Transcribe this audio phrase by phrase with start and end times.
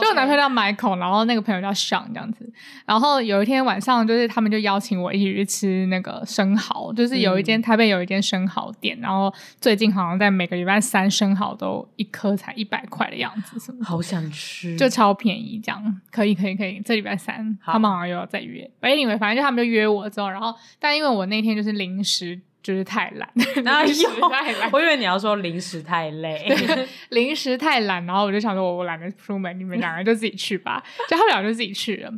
[0.00, 2.50] 就我男朋友叫 Michael，然后那个朋友叫 Sean 这样子。
[2.86, 13.84] 然后有一天晚上，就是他们就邀请我一起去吃那个生蚝，就是有一间、嗯、台北有一间生蚝店，然后最近好像在每个礼拜三生蚝都一颗才一百块的样子，什么？
[13.84, 16.00] 好想吃，就超便宜这样。
[16.10, 18.70] 可以可以可以，这礼拜三他们好像又要再约。
[18.80, 22.40] Anyway，反正就他们就约我之后，然后但因为我那天就是临时。
[22.62, 23.28] 就是太懒，
[23.64, 24.70] 然后又太懒。
[24.72, 26.46] 我以为你要说临时太累，
[27.10, 30.82] 临时太懒，然后我就想说，我我懒得出门，你们两个就自己去吧。
[31.08, 32.12] 就他们俩就自己去了。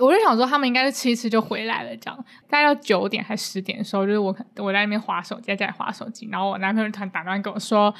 [0.00, 2.24] 我就想说，他们应该是吃一吃就回来了，这样。
[2.48, 7.94] 大概要九点还十点的时候，就是我我在那边划手机，在家里滑手机，然后我男朋友突然打电话跟我说：“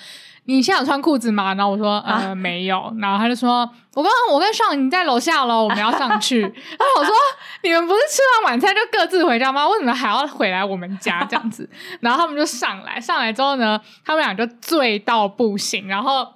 [0.47, 3.61] 你现在有穿裤子吗？”然后我说：“呃，啊、没有。”然后他就说
[3.95, 6.41] ：“我刚刚我跟上你在楼下喽，我们要上去。
[6.43, 7.15] ”然后我说
[7.63, 9.69] ：“你们不是吃完晚餐就各自回家吗？
[9.69, 11.69] 为什么还要回来我们家这样子？”
[12.01, 16.27] 然后他们就上来，上来之后呢，他们俩就醉到不行，然后。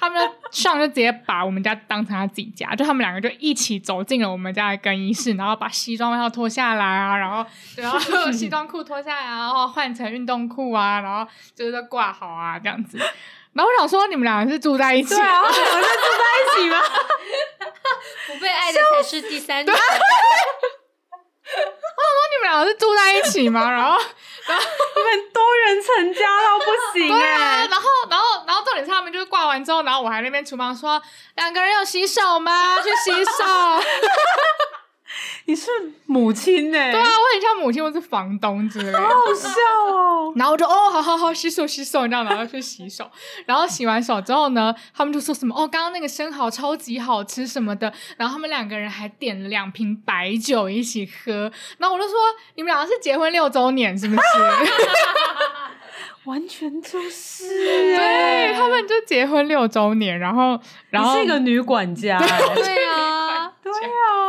[0.00, 7.44] 他们就上就直接把我们家当成他自己家，就他们两个就一起走进了我们家的更衣室，然后把西装外套脱下来啊，然后
[7.76, 12.98] 然后西装裤脱下来，然后换成运动裤啊，然后就是挂好啊这样子。
[13.52, 15.14] 然后我想说，你们两个是住在一起？
[15.14, 16.80] 对啊，我们是住在一起吗？
[18.26, 19.72] 不被爱的才是第三者。
[19.72, 19.84] 我想
[22.14, 23.68] 说，你们两个是住在一起吗？
[23.68, 23.98] 然后，
[24.46, 24.62] 然后
[24.94, 27.66] 你们多人成家到不行哎、啊！
[27.68, 28.29] 然后，然后
[28.70, 31.02] 重点是他们就是挂完之后，然后我还在那边厨房说，
[31.34, 32.76] 两个人有洗手吗？
[32.82, 33.30] 去洗手。
[35.46, 35.68] 你是
[36.06, 36.92] 母亲呢、欸？
[36.92, 39.00] 对啊，我很像母亲，我是房东之类的。
[39.00, 39.48] 好好笑
[39.88, 40.32] 哦！
[40.36, 42.30] 然后我就哦，好好好，洗手洗手，你知道吗？
[42.30, 43.10] 然后去洗手。
[43.44, 47.92] 然后洗完手之后呢，他们就说什么哦，刚刚那个生蚝超级好吃什么的。
[48.16, 51.50] 然后他们两个人还点了两瓶白酒一起喝。
[51.78, 52.16] 然后我就说，
[52.54, 54.20] 你们两个是结婚六周年是不是？
[56.24, 57.44] 完全就是，
[57.96, 62.18] 对，他们就结婚六周年，然后然后是一个女管家，
[62.54, 64.20] 对啊，对啊。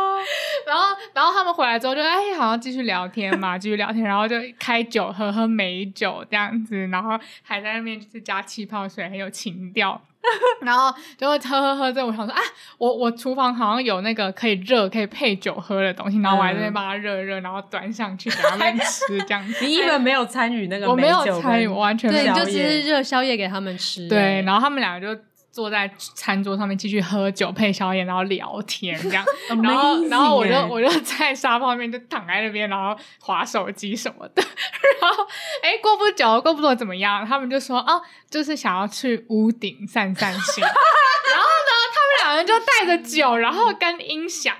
[0.64, 10.00] 然后，然后他们回来之后就哎，好像继续聊天嘛， 继续聊天，然后就开酒喝喝美酒这样子，然后还在那边就是加气泡水，很有情调。
[10.62, 12.40] 然后就会喝喝喝，这我想说啊，
[12.78, 19.64] 我我厨房好像有那个可以热可以配酒喝的东西，然后我还在那边把它热热，然后端上去给他们吃 这样子。
[19.64, 22.32] 你一本没有参与那个，我没有参与，我完全没有。
[22.32, 24.08] 对，你就只是热宵夜给他们吃。
[24.08, 25.20] 对，然后他们两个就。
[25.52, 29.22] 坐在餐桌上面继续喝酒配宵夜，然后聊天这样，
[29.62, 34.42] 然后然后我就我就在沙发上面就躺在那边，然后划手机什么的。
[35.00, 35.24] 然后
[35.62, 37.26] 哎，过不久过不久怎么样？
[37.26, 40.64] 他们就说哦，就是想要去屋顶散散心。
[40.64, 44.56] 然后呢，他们两人就带着酒，然后跟音响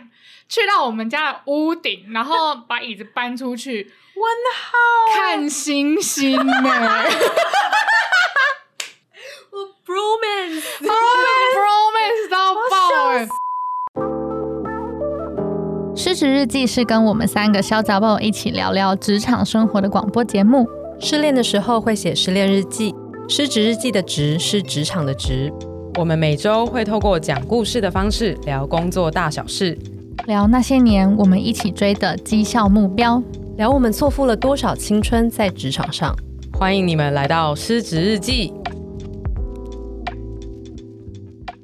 [0.48, 7.04] 去到我们家的屋顶，然后把椅子搬出去，问号看星星呢。
[9.84, 12.60] Bromance，Bromance 到爆
[13.10, 13.26] 哎！
[15.96, 20.68] 失职日记是跟我们三个小杂宝一起聊聊职场生活的广播节目。
[21.00, 22.94] 失恋的时候会写失恋日记，
[23.28, 25.52] 失职日记的职是职场的职。
[25.96, 29.76] 我们每周会透过讲故事的方式聊工作大小事，
[30.26, 33.20] 聊那些年我们一起追的绩效目标，
[33.56, 36.14] 聊我们错付了多少青春在职场上。
[36.52, 38.52] 欢迎你们来到失职日记。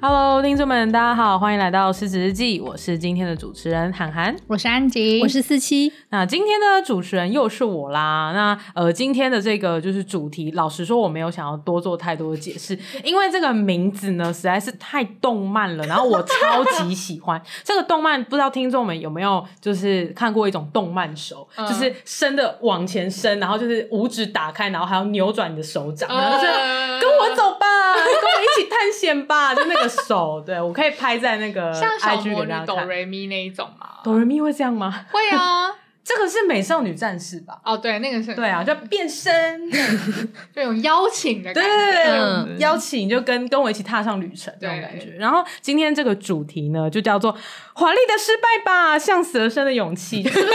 [0.00, 2.60] Hello，听众们，大家好，欢迎来到失职日记。
[2.60, 5.92] 我是今天的主持人涵涵，我是安吉，我是四七。
[6.10, 8.30] 那今天的主持人又是我啦。
[8.32, 18.22] 那呃，今天的这个就是主题，老实说，我没有想要多做太多的解释， 因为这个名字呢实在是太动漫了，然后我超级喜欢 这个动漫。
[18.22, 26.52] 不知道听众们有没有就是看过一种动漫手，嗯、就是伸的往前伸，然后就是五指打开，然后还要扭转你的手掌，然后就是
[27.00, 27.66] 跟我走吧，
[28.04, 29.88] 跟我一起探险吧，就那个。
[29.88, 33.88] 手，对，我可以拍在那个像小魔女哆瑞咪那一种吗？
[34.04, 35.06] 哆瑞咪会这样吗？
[35.10, 35.74] 会啊。
[36.08, 37.60] 这个是美少女战士吧？
[37.62, 38.34] 哦，对，那个是。
[38.34, 39.60] 对啊，就变身，
[40.54, 41.68] 这种邀请的感觉。
[41.68, 45.10] 对对对，邀请就跟跟我一起踏上旅程这种感觉。
[45.18, 47.36] 然后今天这个主题呢，就叫做
[47.74, 50.46] “华丽的失败吧，向死而生的勇气”， 是不是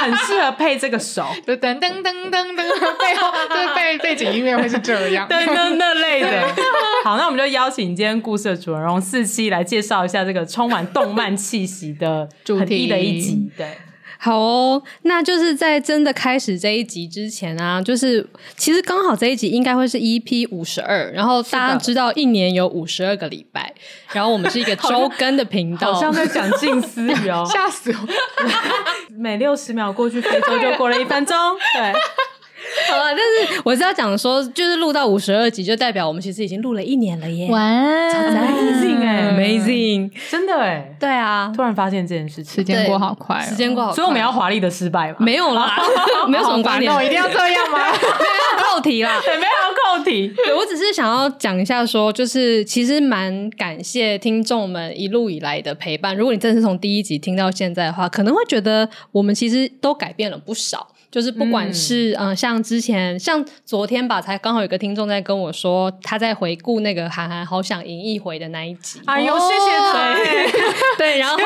[0.00, 1.22] 很适合配这个手？
[1.46, 6.28] 噔噔噔噔噔，背后就是背背景音乐会是这样，噔噔那类的。
[7.04, 13.50] 好，那我们就邀请今天故事的主人翁四七来介绍一下这个充满动漫气息的主题的一集。
[13.56, 13.78] 对。
[14.20, 18.26] 好哦，那就是在真的开始这一集之前啊，就是
[18.56, 23.72] 其实刚好这一集应该会是 EP 五十二，然后大家知道一年有五十二个礼拜，
[24.12, 28.08] 然后我们是一个周更的频道，好像在讲近思语哦， 吓死我！
[29.16, 31.36] 每六十秒过去非洲就过了一分钟。
[31.74, 31.92] 对。
[32.90, 37.48] 好了，但是我是要讲说，就是录到五十二集，就代表我们其实已经录了一年了耶！
[37.50, 45.16] 哇，Amazing 哎，Amazing，真的哎，对啊，突然发现这件事情，时间过好快，时间过好，所以我们要华丽的失败吗？
[45.20, 45.76] 没有啦，
[46.28, 47.78] 没有什么观念，一定要这样吗？
[47.92, 50.32] 没有扣题啦，对， 没有扣题。
[50.44, 56.16] 对，我只是想要讲一下，说就是其实蛮感谢听众们一路以来的陪伴。
[56.16, 60.88] 如果你真的是从第一集听到现在的话，可能会觉得我们其实都改变了不少。
[61.10, 69.00] 就是不管是嗯、呃，像之前像昨天吧，才刚好有个听众在跟我说，他在回顾那个韩寒好想赢一回的那一集。
[69.06, 70.14] 哎呦，谢谢他。
[70.98, 71.36] 对， 然后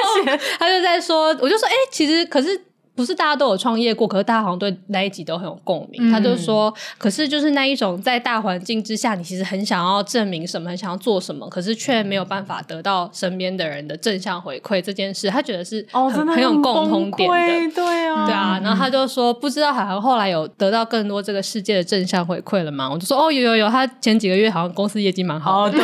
[0.58, 2.60] 他就在说，我就说，哎、欸，其实可是。
[2.94, 6.10] 不是大家都有创业过，可是大家好像对那一集都很有共鸣。
[6.10, 17.74] 嗯、他就说，可是就是那一种在大环境之下，你其实很想要证明什么，很想要做什么，可是却没有办法得到身边的人的正向回馈这件事，他觉得是很、哦、很，很有共通点的。
[17.74, 18.60] 对啊，对啊。
[18.62, 22.90] 然后他就说，不知道海涵后来有得到更多这个世界的正向回馈了吗？
[22.90, 25.78] 我就说，哦，有有有，他前几个月好像公司业绩蛮好的。
[25.78, 25.82] 哦，对，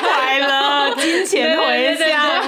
[0.00, 2.42] 快乐，金钱回家。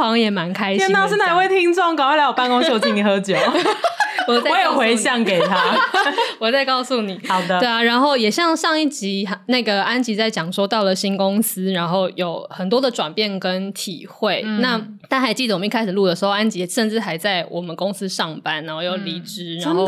[0.00, 0.78] 好像也蛮开心。
[0.78, 1.94] 天哪，是哪位听众？
[1.94, 3.36] 赶快来我办公室，我请你喝酒。
[4.30, 5.76] 我我也回向给他，
[6.38, 7.20] 我再告诉你。
[7.28, 14.42] 好的，对啊，然后也像上一集那个安吉在讲说，到了新公司，然后有很多的转变跟体会。
[14.44, 14.78] 嗯、那
[15.08, 19.86] 大家还记得我们一开始录的时候，安吉甚至还在我们公司上班，然后又离职，嗯、然后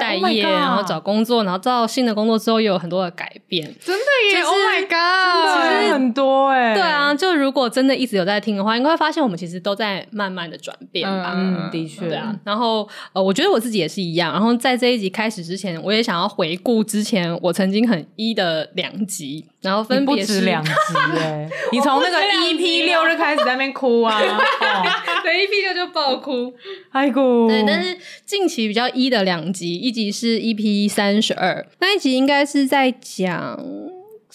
[0.00, 3.64] 待业，然后找工作，然后到新的工作之后又有很多的改变。
[3.80, 5.62] 真的耶、就是、！Oh my god！
[5.62, 6.74] 其实很多哎。
[6.74, 11.32] 对啊，就如果真的一直有在听的话，应该会发现我们其实都在慢慢的转变吧。
[11.34, 12.08] 嗯，的确。
[12.08, 14.32] 对啊，然后呃，我觉得我自己也是一样。
[14.32, 20.70] 然后在这一集开始之前，我也想要回顾之前我曾经很一的两集，然后分别是两集
[21.18, 24.20] 哎， 你从那个 EP 六就开始在那边哭啊，
[25.22, 26.52] 对，EP 六就爆哭，
[26.92, 27.48] 爱哭。
[27.48, 33.64] 对，但是近期比较一的两集，一集是 EP 三十二，那一集应该是在讲。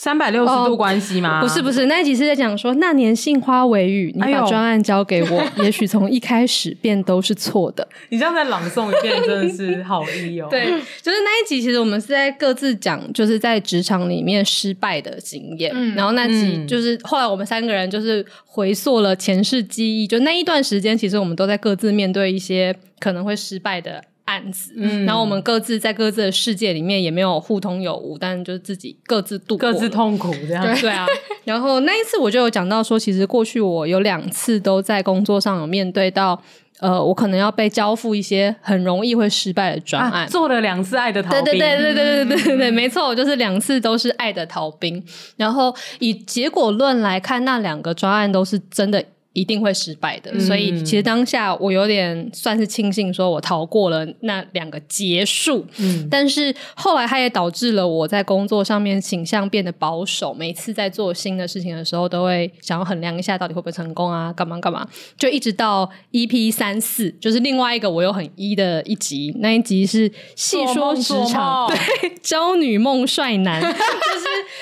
[0.02, 1.40] 三百六十度关系吗？
[1.40, 1.42] 哦？
[1.44, 7.88] 不是不是，那一集是在讲说那年杏花微雨，你把专案交给我，哎、 也许从一开始便都是错的。
[8.10, 10.48] 你这样再朗诵一遍，真的是好意哦。
[10.50, 10.72] 对，
[11.04, 15.72] 就是那一集，其实我们是在各自讲，就是在职场里面失败的经验。
[15.76, 24.04] 嗯，然后那集就是后来我们三个人就是回溯了前世记忆，就那一段时间，其实我们都在各自面对一些可能会失败的。
[24.26, 30.64] 案子，嗯，然后我们各自在各自的世界里面也没有互通有无，但就是自己各自度过，各自痛苦这样。
[30.64, 31.06] 对，对啊，
[31.44, 36.42] 然后那一次我就有讲到说，其实过去我有两次都在工作上有面对到，
[36.80, 45.04] 呃，我可能要被交付一些很容易会失败的专案，啊，做了两次爱的逃兵，对对对对对对对对，对，没错，我就是两次都是爱的逃兵。
[45.36, 49.04] 然后以结果论来看，那两个专案都是真的。
[49.34, 55.66] 一定会失败的，所以其实当下我有点算是庆幸，说我逃过了那两个结束。
[55.78, 64.86] 嗯，但是后来它也导致了我在工作上面倾向变得保守，每次在做新的事情的时候，都会想要衡量一下到底会不会成功啊，干嘛干嘛。
[65.18, 73.76] 就一直到 EP 三四，就是另外一个我又很一的一集，那一集是细说职场，对，娇女梦帅男， 就是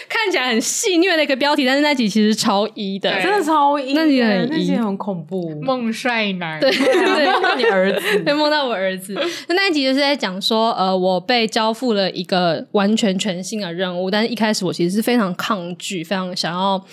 [0.07, 4.58] 看起来很戏虐的一个标题，但是那集其实超一的，真的超一，那集很。
[4.59, 9.15] 那些很恐怖，梦帅男，对对对，梦到你儿子， 对梦到我儿子。
[9.47, 16.83] 那一集就是在讲说，呃，我被交付了一个完全全新的任务，但是一开始我其实是非常抗拒，非常想要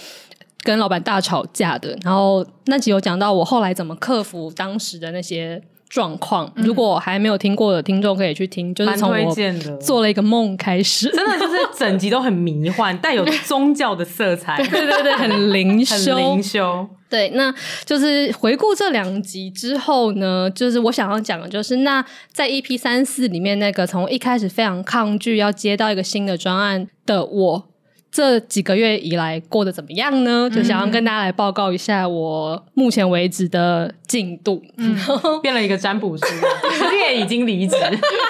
[0.63, 1.99] 跟老板大吵架的。
[2.03, 5.63] 然后那集有讲到我后来怎么克服当时的那些。
[5.89, 9.35] 状况，如果还没有听过的听众可以去听，就是从我
[9.81, 16.89] 做了一个梦开始，真的就是整集都很迷幻，带有宗教的色彩， 对对对，很灵修，很灵修。
[17.09, 27.69] 对，那就是回顾这两集之后呢，就是我想要讲的就是，那在 EP 三四里面那个从一开始非常抗拒要接到一个新的专案的我。
[28.17, 30.49] 这几个月以来过得怎么样呢？
[30.49, 34.63] 就想要跟大家来报告一下我目前为止的进度。
[34.79, 34.97] 嗯，
[35.43, 36.25] 变了一个占卜师，
[36.73, 37.77] 其实也已经离职，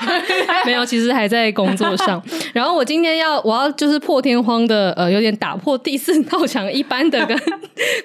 [0.67, 2.21] 没有，其实还在工作上。
[2.53, 7.41] 然后我今天要，我要就是破天荒的，呃，有点打破第四道墙一般的跟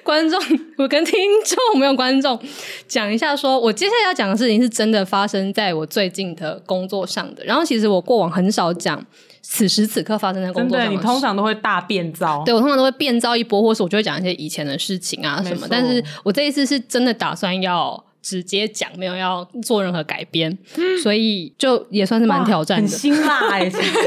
[0.04, 0.40] 观众，
[0.78, 2.38] 我跟听众没有观众
[2.86, 7.44] 讲一下说，说我接下来要讲的事情是真的发生在我最近的工作上的。
[7.44, 9.04] 然后其实我过往很少讲。
[9.42, 12.42] 此时此刻发生在工作上，你通常都会大变造。
[12.44, 15.66] 对，我通常都会变造一波，或是我就会讲一些以前的事情啊什么。
[15.68, 22.88] 但是我这一次是真的打算要直接讲，没有要做任何改编，嗯、所以就也算是蛮挑战的。
[22.88, 23.98] 很辛辣哎、欸， 其实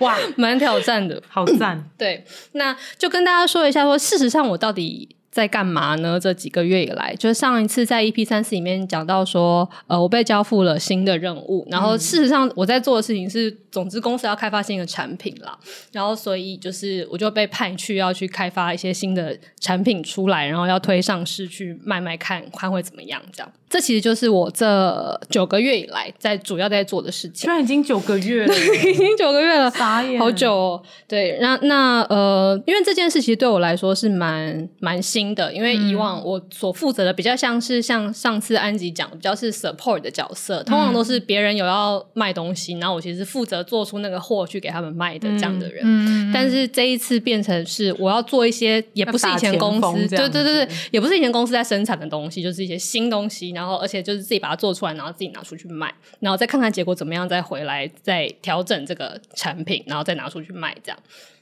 [0.00, 1.88] 哇，蛮挑战的，好赞。
[1.96, 5.16] 对，那就跟大家说一下说，说事实上我到底。
[5.32, 6.20] 在干嘛呢？
[6.20, 15.58] 这几个月以来，就是上一次在 EP 三四里面讲到说，呃，我被交付了新的任务，然后事实上我在做的事情是，总之公司要开发新的产品啦，
[15.90, 23.50] 然后所以就是我就被派去要去开发一些新的产品出来，然后要推上市去卖卖看，看会怎么样这样。
[23.72, 27.46] 这其实就是我这九个月以来在主要在做的事情。
[27.46, 28.52] 居然已经九个月了，
[28.86, 30.82] 已经九个月了，傻眼，好久哦。
[31.08, 45.80] 对，那那呃，因为这件事其实对我来说是蛮蛮新的，因为以往我所负责的比较像是像上次安吉讲的，比较是 support 的角色，通常都是别人有要卖东西，然后我其实负责做出那个货去给他们卖的这样的人。
[45.82, 53.50] 嗯，但是这一次变成是我要做一些，也不是以前公司，对对对对，也不是以前公司在生产的东西，就是一些新东西。
[53.52, 60.98] 然后，而且就是自己把它做出来，然后自己拿出去卖，然后再看看结果怎么样，再回来再调整这个产品，然后再拿出去卖，这样。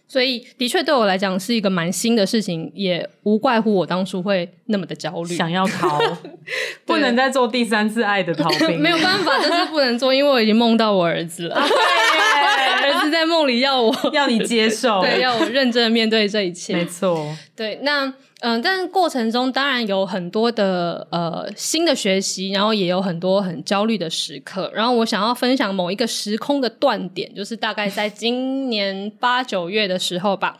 [0.08, 6.00] 所以，的确对我来讲是一个蛮新的事情，也无怪乎我当初会那么的焦虑，想要逃，
[6.84, 11.64] 不能再做第三次爱的逃兵， 没有办法，就是不能做，因为我已经梦到我儿子了。
[12.90, 16.74] 儿子在梦里要我， 要你接受，对，要我认真的面对这一切。
[16.74, 18.12] 没错，对，那。
[18.42, 24.72] 嗯，但过程中当然有很多的呃新的学习，然后也有很多很焦虑的时刻。
[24.74, 30.56] 然后我想要分享某一个时空的断点，就是大概在今年八九月的时候吧。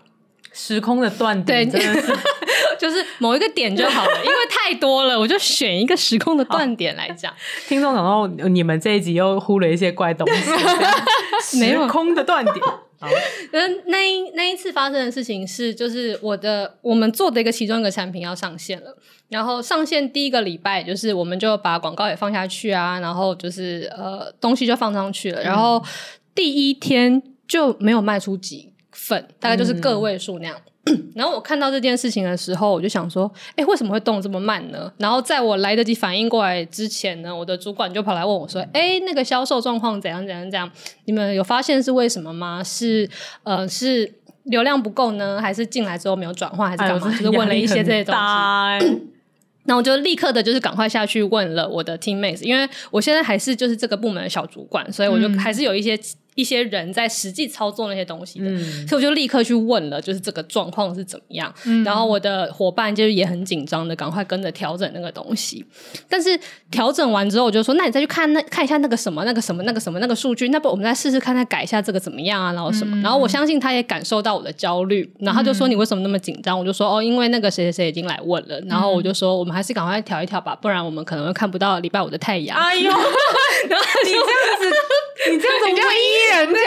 [0.52, 2.12] 时空的断点，对，真的是
[2.80, 7.30] 就是某一个点就好了，因为太多了，我就选一个时空的断点来讲。
[7.68, 10.50] 听众想到你们这一集又忽略一些怪东西，
[11.60, 12.56] 时空的断点。
[12.98, 13.06] 好，
[13.52, 18.96] 那那一那一次发生的事情是，就是我的我们做的一个其中一个产品要上线了，
[19.28, 25.82] 然后上线第一个礼拜，就是我们就把广告也放下去啊，然后就是呃东西就放上去了，然后
[26.34, 30.56] 第一天就没有卖出几份，大概就是个位数那样。
[30.56, 30.69] 嗯
[31.14, 34.90] 然后我看到这件事情的时候，我就想说，哎，为什么会动这么慢呢？
[34.96, 40.70] 然后在我来得及反应过来之前呢，我的主管就跑来问我说，哎，那个销售状况怎样怎样怎样？
[41.04, 42.64] 你们有发现是为什么吗？
[42.64, 43.08] 是
[43.42, 44.10] 呃，是
[44.44, 47.10] 流量不够呢，还是进来之后没有转换，还是干嘛？
[47.10, 48.20] 就是问了一些这些东西。
[49.64, 55.98] 那 我就立刻的，就是赶快下去问了我的 teammates，因为我现在还是就是这个部门的小主管，所以我就还是有一些。
[56.34, 61.52] 一些人在实际操作那些东西的，嗯、所以我就立刻去问了，就是这个状况是怎么样。
[61.66, 65.64] 嗯、然后我的伙伴就是也很紧张的，赶快跟着调整那个东西。
[66.08, 66.38] 但是
[66.70, 72.52] 调整完之后，我就说：“那你再去看那看一下那个什么那个什么那个什么那个数据，那不我们再试试看，再改一下这个怎么样啊？
[72.52, 72.96] 然后什么？
[72.96, 82.94] 嗯、然后我相信他也感受到我的焦虑，然后他就说：“你为什么那么紧张？”我就说：“哦，因为那个谁谁谁已经来问了。”然后我就说：“我们还是赶快调一调吧，不然我们可能会看不到礼拜五的太阳。”哎呦，然
[83.78, 84.26] 后你这样
[84.60, 84.70] 子，
[85.32, 85.82] 你这样子，你这
[86.38, 86.60] 人家。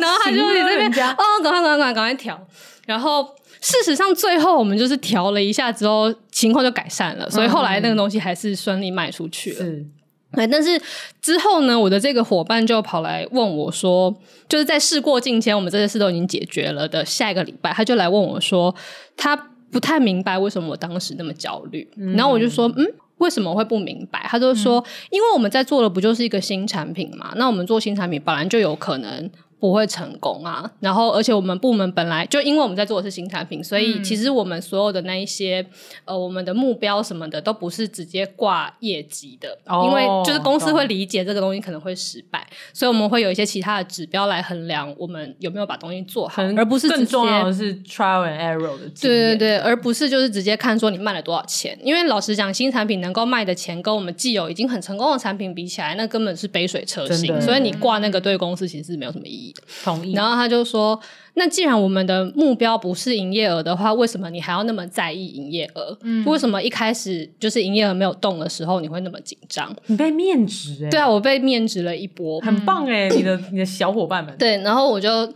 [0.00, 2.46] 然后他就在这边，哦，赶快赶快赶快赶快调。
[2.86, 3.26] 然后
[3.60, 7.28] 事实上，最后我们就是调了一下之后，情况就改善了。
[7.30, 9.64] 所以后来那个东西还是顺利卖出去了。
[9.64, 9.90] 嗯，
[10.32, 10.46] 对。
[10.46, 10.80] 但是
[11.20, 14.14] 之后呢，我的这个伙伴就跑来问我说，
[14.48, 18.74] 就是在事过境迁，我们这些事都已经解决了的下一个礼拜，他就来问我说，
[19.16, 19.36] 他
[19.70, 21.88] 不太明白为什么我当时那么焦虑。
[21.96, 22.86] 嗯，然后我就说，嗯。
[23.18, 24.26] 为什么会不明白？
[24.28, 27.32] 他就说，因为我们在做的不就是一个新产品嘛？
[27.36, 29.30] 那我们做新产品本来就有可能。
[29.60, 30.70] 不会成功啊！
[30.80, 35.64] 然后，而且我们部门本来就因为我们在做的是新产品，所以其实我们所有的那一些
[36.04, 48.88] 呃，我们的目标什么的都不是直接挂业绩的，哦、因为就是公司会理解这个东西可能会失败，所以我们会有一些其他的指标来衡量我们有没有把东西做好，而不是更重要的是 trial and error 的。
[49.00, 59.47] 对对对，而不是就是直接看说你卖了多少钱，因为老实讲，新产品能够卖的钱跟我们既有已经很成功的产品比起来，那根本是杯水车薪，所以你挂那个对公司其实是没有什么意义。
[59.84, 60.12] 同意。
[60.12, 60.98] 然后他就说
[61.34, 65.96] ：“那既然我们的目标不是营业额的话，为什么你还要那么在意营业额？
[66.02, 69.74] 嗯，为什么一开始就是营业额没有动的时候，你会那么紧张？
[69.86, 74.36] 你被面值哎，对啊，我被面值了一波，很棒哎， 你的你的小伙伴们。
[74.38, 75.32] 对，然后我就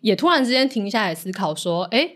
[0.00, 2.10] 也突然之间停下来思考说，哎。”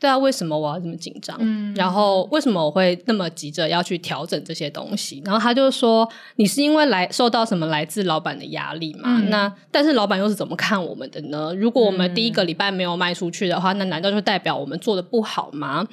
[0.00, 1.36] 对啊，为什么我要这么紧张？
[1.40, 5.20] 嗯，然后为什么我会那么急着要去调整这些东西？
[5.24, 9.18] 然后他就说：“你是因为来受到什么来自老板的压力嘛？
[9.18, 11.52] 嗯、那但是老板又是怎么看我们的呢？
[11.56, 15.84] 如果我们第一个礼拜没有卖出去的话，嗯、那难道就代表我们做的不好吗？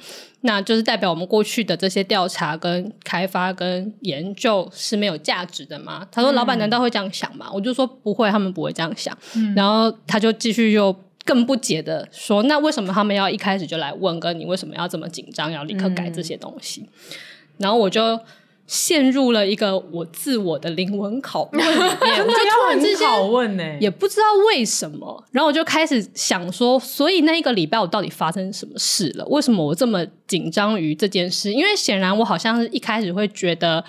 [0.42, 9.16] 那就是代表我们过去的这些调查、跟开发、跟研究是没有价值的吗？”他说：“老板难道会这样想吗？”我就说：“不会，他们不会这样想。
[9.34, 10.94] 嗯”然后他就继续又。
[11.26, 16.82] 更不解的说，那为什么他们要一开始就来问，跟你为什么要这么紧张，要立刻改这些东西？
[16.82, 17.16] 嗯、
[17.58, 18.18] 然后我就
[18.66, 29.24] 陷入了一个我自我的灵魂拷问里面，我就 突然之间拷问呢，也不知道为什么，然后我就开始想说，所以那一个礼拜我到底发生什么事了？
[29.26, 31.52] 为什么我这么紧张于这件事？
[31.52, 33.84] 因为显然我好像是一开始会觉得，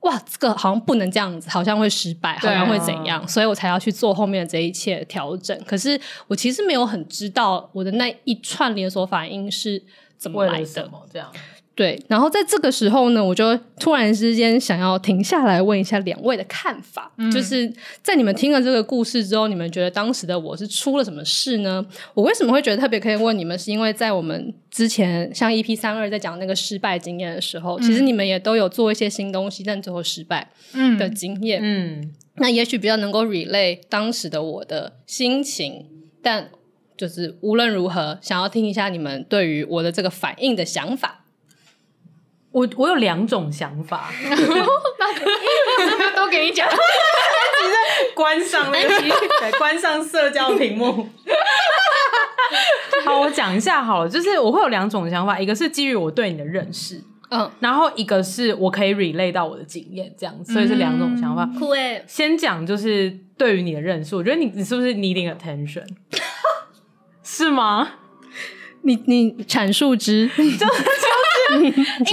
[0.00, 5.58] 哇，这个好像不能这样子，好像会失败，好像会怎样，所以我才要去做后面的这一切调整。
[5.64, 9.82] 可是我其实没有很知道我的那一串连锁反应是
[10.16, 11.32] 怎么来的，这样。
[11.76, 17.70] 对，然后在这个时候呢，我就突然之间想要停下来问一下两位的看法，嗯、就是
[18.02, 21.84] 在你们听了这个故事之后，你们觉得当时的我是出了什么事呢？
[22.14, 23.58] 我为什么会觉得特别可以问你们？
[23.58, 30.48] 是因为在我们之前像 EP 三二在讲那个失败经验的时候，嗯、其实你们也都有做一些新东西，但最后失败
[30.98, 31.60] 的经验。
[31.62, 35.84] 嗯，嗯那也许比较能够 relay 当时的我的心情，
[36.22, 36.48] 但
[36.96, 41.24] 就是无论如何，想要听一下你们对于我的这个反应的想法。
[42.56, 44.10] 我我有两种想法，
[44.98, 46.66] 那都给你讲。
[46.66, 46.74] 你
[47.68, 51.06] 在关上那个， 对，关上社交屏幕。
[53.04, 61.44] 好，我讲一下好了，就是我会有两种想法，一个是基于我对你的认识，嗯，然后一个是我可以 relate 到我的经验，这样子，所以是两种想法。
[61.58, 65.84] 酷诶，先讲就是对于你的认识，我觉得你你是不是 needing attention？
[67.22, 67.90] 是吗？
[68.82, 70.30] 你你阐述之，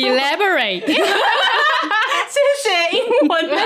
[0.00, 3.56] elaborate， 谢谢英文， 照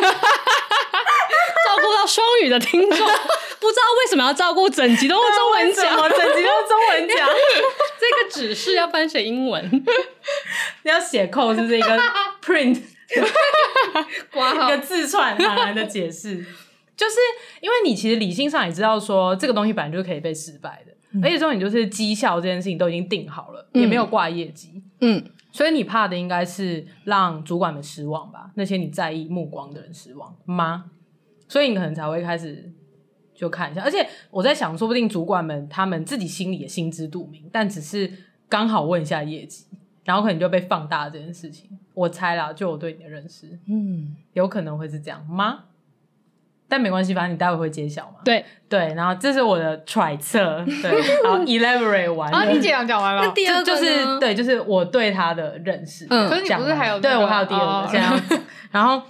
[1.77, 7.29] 顾到双语的听众，不知道为什么要照顾整集都用中文讲，整集都用中文讲，
[7.99, 9.65] 这个指示要翻成英文，
[10.83, 11.99] 你要写扣是不是一个
[12.45, 12.81] print，
[13.15, 16.45] 一个字串哪来的解释？
[16.95, 17.17] 就是
[17.61, 20.93] 因为你其实理性上也知道说这个东西本来就是可以被失败的。
[21.23, 28.53] 而且说你就是绩效这件事情都已经定好了，嗯、也没有挂业绩，嗯，所以你怕的应该是让主管们失望吧？
[28.55, 30.93] 那些你在意目光的人失望吗？
[31.49, 32.73] 所以你可能才会开始
[33.35, 33.83] 就看一下。
[33.83, 38.11] 而且我在想，说不定主管们他们自己心里也心知肚明，但只是
[38.49, 39.67] 刚好问一下业绩，
[40.05, 41.69] 然后可能就被放大这件事情。
[41.95, 45.65] 我猜啦，就我对你的认识，嗯，有可能会是这样吗？
[46.73, 48.15] 但没关系，反正你待会会揭晓嘛。
[48.25, 50.65] 对对，然后这是我的揣测。
[50.65, 50.91] 对，
[51.23, 52.33] 然后，elaborate 完。
[52.33, 53.27] 啊，你讲讲完了。
[53.27, 56.07] 那第二个就是对，就是我对他的认识。
[56.09, 56.99] 嗯，可是你不是还有？
[56.99, 58.19] 对，我还有第二个这样。
[58.71, 59.03] 然后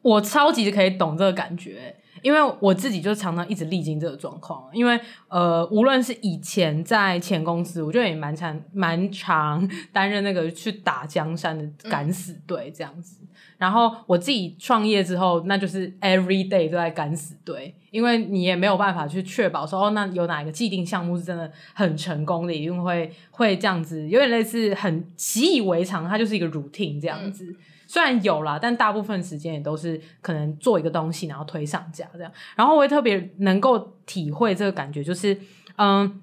[0.00, 4.64] 我超级可以懂这个感觉，因为我自己就常常一直历经这个状况。
[4.72, 13.18] 因为呃，无论是以前在前公司，我觉得也蛮常蛮常 担任那个去打江山的敢死队这样子。
[13.58, 27.46] 然后我自己创业之后，那就是 every day 都在敢死队，因为你也没有办法去确保说哦，那有哪一个既定项目是真的很成功的，一定会会这样子，有点类似很习以为常，它就是一个 routine 这样子。
[27.46, 32.30] 嗯、虽然有啦，但大部分时间也都是可能做一个东西，然后推上架这样。
[32.56, 35.38] 然后我也特别能够体会这个感觉，就是
[35.76, 36.20] 嗯，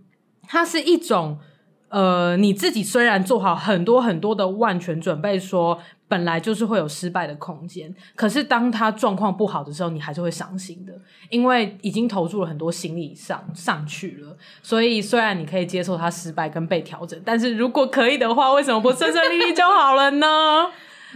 [0.48, 1.40] 它是一种
[1.94, 5.80] 呃，你自己虽然做好很多很多的万全准备说。
[6.06, 10.94] 本来就是会有失败的空间，可是当他状况不好的时候，你还是会伤心的，
[11.32, 14.38] 因为已经投注了很多心理上上去了。
[14.62, 20.28] 所以虽然你可以接受他失败跟被调整，但是如果可以的话，为什么不顺顺利利就好了呢？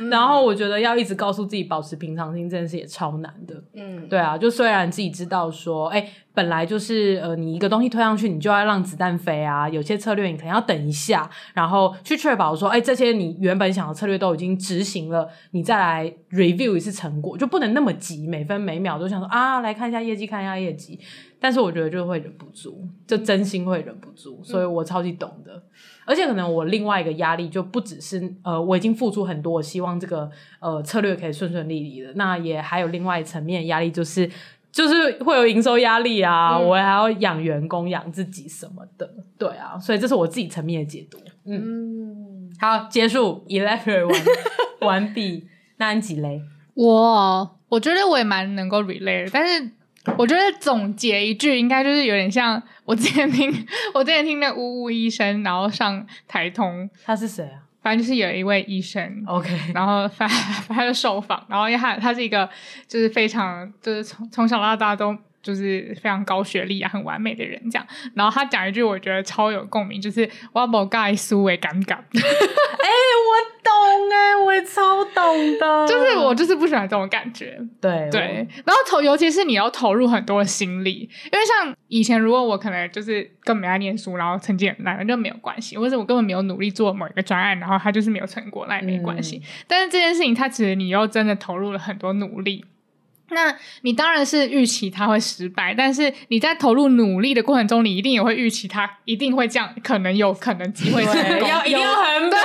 [0.10, 3.64] 然后我觉得要一直告诉自己保持平常心，这件事也超难的。
[3.74, 9.68] 嗯，对啊，就虽然自己知道说，哎，本来就是呃，你一个东西推上去，你就要让子弹飞啊。
[9.68, 21.00] 有些策略你可能要等一下，然后去确保说，哎，这些你原本想的策略都已经执行了，你再来 review 一次成果，就不能那么急，每分每秒都想说啊，来看一下业绩，看一下业绩。
[21.40, 25.62] 但是我觉得就会忍不住，就真心会忍不住，所以我超级懂的。
[26.08, 32.14] 而且可能我另外一个压力就不只是呃，我已经付出很多，我希望这个呃策略可以顺顺利利的。
[32.16, 34.28] 那也还有另外一层面压力，就是
[34.72, 39.14] 就是会有营收压力啊，嗯、我还要养员工、养自己什么的。
[39.38, 41.18] 对啊，所以这是我自己层面的解读。
[41.44, 44.22] 嗯，嗯好，结束，elaborate 完
[45.04, 45.48] 完毕。
[45.78, 46.42] 那安吉雷，
[46.74, 49.72] 我我觉得我也蛮能够 relate，但是。
[50.18, 53.52] 我觉得总结一句，应该就是有点像我之前听，
[53.94, 57.62] 我之前听那呜呜医生，然后上台通，他是谁啊？
[57.82, 60.28] 反正就是有一位医生，OK，然后他
[60.68, 62.50] 他就受访，然后因为他他是一个
[62.86, 65.16] 就是非常就是从从小到大都
[65.48, 67.88] 就是非常高学历啊，很完美的人这样。
[68.14, 71.96] 然后他讲一句我觉得超有共鸣，就是我不该输为尴尬。
[72.12, 72.90] 哎，
[73.24, 73.32] 我
[73.64, 73.72] 懂
[74.12, 75.88] 哎，我也超懂的。
[75.88, 77.58] 就是我就是不喜欢这种感觉。
[77.80, 89.38] 对对，然后投，尤其是你要投入很多心力，因为像以前如果我可能就是根本没爱念书，然后成绩很烂，那就没有关系；或者我根本没有努力做某一个专案，然后他就是没有成果，那也没关系。
[89.38, 92.66] 嗯、但是这件事情，他其实你又真的投入了很多努力。
[93.30, 102.38] 那你当然是预期它会失败，但是你在投入努力的过程中，你一定也会预期它一定会这样，可能有可能机会成功，要一定要很保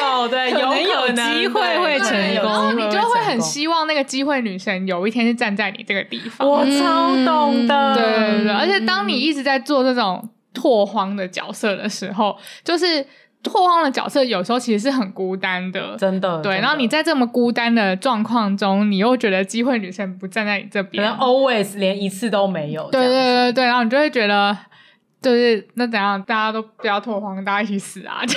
[0.00, 6.48] 守，对，有可能有机会会成功，然后你就会很希望那个机会女神有一天是站在你这个地方。
[6.48, 13.06] 我超懂的，对对对，而且当你一直在做这种拓荒的角色的时候，就是。
[13.42, 16.42] 拓荒的角色有时候其实是很孤单的，真的。
[16.42, 22.90] 对，然后你在这么孤单的状况中，你又觉得机会女神不站在你这边，可能 always 连一次都没有。
[22.90, 24.56] 对对对对，然后你就会觉得，
[25.22, 28.20] 就是那怎样，大家都不要拓荒，大家一起死啊！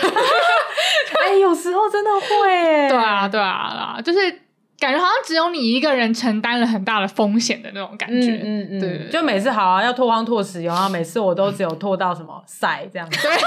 [1.26, 4.20] 哎，有时候真的会，对啊对啊，就是
[4.80, 8.40] 感觉好像只有你一个人承担了很大的风险的那种感觉。
[8.44, 13.20] 嗯嗯对，就每次好啊，要拓荒拓石油啊，每次我都只有拓到什么赛这样子。
[13.22, 13.32] 对。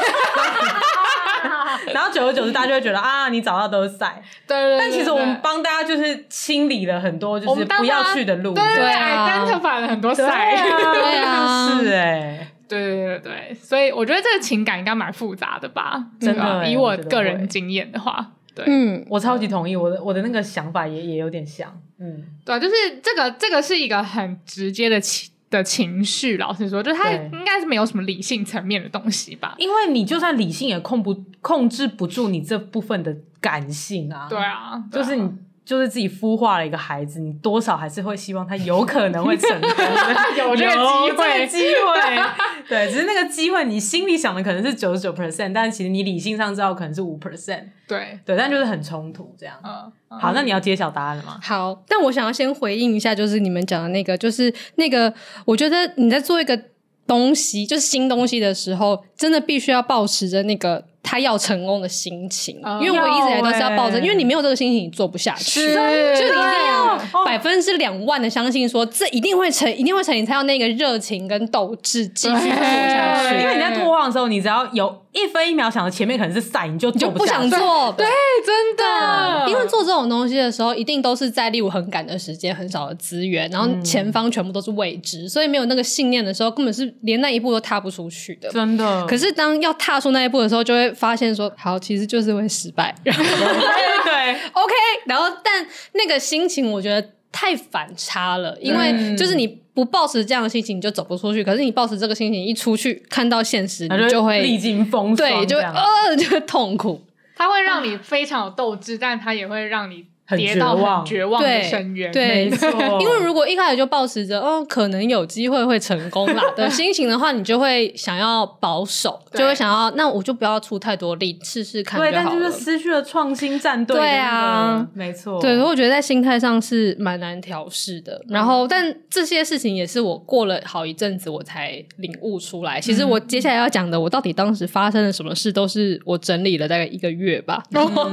[1.93, 4.23] 然后久而久之，大家就会觉得啊，你找到都是赛。
[4.47, 8.55] 对，对，对，对，但其实我们帮大家就是清理了很多，就是不要去的路。
[8.55, 10.55] 对对，单特反了很多赛。
[10.57, 16.03] 对啊， 是哎，对对对对，所以我觉得这个情感应该蛮复杂的吧？
[16.21, 25.31] 真的，以我个人经验的话，对，嗯，我超级同意，我的我的那个想法也也有点像，嗯，对，就是这个这个是一个很直接的情。
[25.59, 29.55] 的情绪，老实说，就他应该是没有什么理性层面的东西吧。
[29.59, 34.27] 因为你就算理性也控不控制不住你这部分的感性啊。
[34.29, 35.31] 对啊，对啊，就是你。
[35.65, 39.71] 就是自己孵化了一个孩子，你多少还是会希望他有可能会成功，
[40.37, 42.23] 有这个机会，机会，
[42.69, 49.57] 对，只是那个机会，你心里想的可能是九十九 percent，但其实你理性上知道可能是五 percent，对，对，但就是很冲突这样。
[49.65, 51.39] 嗯，好，那你要揭晓答案了吗？
[51.43, 55.15] 好，但我想要先回应一下，就是你们讲的那个，就是那个，
[55.47, 56.61] 我觉得你在做一个
[57.07, 60.85] 东西，就是新东西的时候，真的必须要保持着那个。
[61.05, 65.61] 他要成功的心情，因为我一直以来都是要抱着，因为你没有这个心情，你做不下去。
[65.61, 73.39] 就你一定要百分之两万的相信，说这一定会成，一定会成，你才有那个热情跟斗志继续做下去。
[73.39, 77.93] 因为你在拓荒的时候，你只要有一分一秒想着前面可能是赛，你就就不想做。
[77.93, 78.07] 对，
[78.47, 88.49] 真的，因为做这种东西的时候，一定都是在例如很赶的时间、很少的资源，然后前方全部都是未知，所以没有那个信念的时候，根本是连那一步都踏不出去的。
[88.49, 89.07] 真的。
[89.07, 90.94] 可是当要踏出那一步的时候，就会。
[90.95, 94.75] 发现说好，其实就是会失败， 然后对，对，OK，
[95.07, 101.43] 然后但那个心情我觉得太反差了，因为就是你不抱持这样的心情，你就走不出去。
[101.43, 107.03] 可是你抱持这个心情一出去，看到现实，你就会历经风霜，对，就会呃，就会痛苦。
[107.37, 110.07] 它会让你非常有斗志，但它也会让你。
[110.37, 112.71] 跌到很绝望的深渊，对，没错。
[112.99, 122.11] 因为如果一开始就抱持着“哦，可能有机会会成功啦”的心情的话，你就会想要保守，就会想要那我就不要出太多力，试试看就好了。
[122.11, 123.95] 对，但就是失去了创新战队。
[123.95, 125.39] 对啊，没错。
[125.43, 128.19] 对，所以我觉得在心态上是蛮难调试的。
[128.31, 132.81] 然后，但这些事情也是我过了好一阵子我才领悟出来。
[132.81, 138.09] 其实我接下来要讲的，我到底当时发生了什么事，都是我整理了大概一个月吧， 然后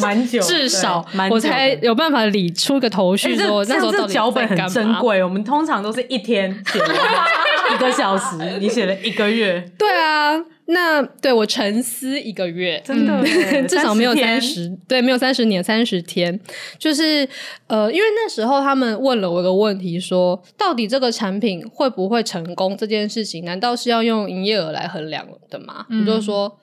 [0.00, 1.41] 蛮久，至少我。
[1.48, 5.22] 才有办法理出个头绪，说那时候脚本很珍贵。
[5.22, 6.78] 我们通常都是一天写
[7.74, 9.64] 一个小时，你写了一个月。
[9.78, 10.32] 对啊，
[10.66, 13.22] 那对我沉思一个月，真的
[13.66, 16.38] 至少没有三十，对，没有三十年，三十天。
[16.78, 17.28] 就是
[17.66, 25.86] 呃，因为那时候他们问了我一个问题，说到底这个产品会不会成功这件事情，难道是要用营业额来衡量的吗？
[25.88, 26.58] 我就说，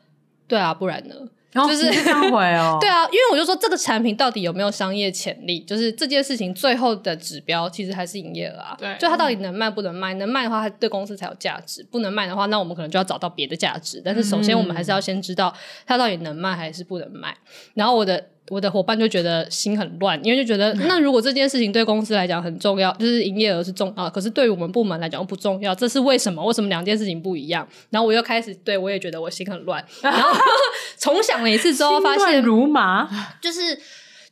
[0.48, 1.16] 对啊，不然呢？
[1.52, 8.76] 就是这样回哦， 对啊，因为我就说这个产品到底有没有商业潜力，就是这件事情最后的指标其实还是营业额啊。
[8.78, 10.14] 对，就它到底能卖不能卖？
[10.14, 14.02] 能卖的话，它对公司才有价值；不能卖的话，那我们可能就要找到别的价值。
[14.06, 15.54] 但是首先我们还是要先知道
[15.86, 17.36] 它到底能卖还是不能卖。
[17.74, 18.24] 然后我的。
[18.50, 26.44] 我的伙伴就觉得心很乱，因为就觉得那如果这件事情对公司来讲很重要，就是营业额是重啊，可是对于我们部门来讲不重要，这是为什么？
[26.44, 27.68] 为什么两件事情不一样？
[27.90, 30.32] 然后我又开始对我也觉得我心很乱，然后
[30.98, 33.08] 重想了一次之后发现如麻，
[33.42, 33.80] 就是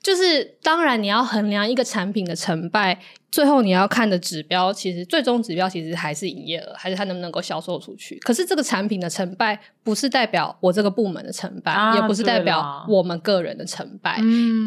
[0.08, 2.98] 就是当然你要衡量一个产品的成败，
[3.30, 8.18] 最后你要看的指标，其实最终指标其实还是营业额，还是它能不能够销售出去。
[8.20, 14.18] 可是这个产品的成败，不是代表我这个部门的成败，啊、也不是代表我们个人的成败，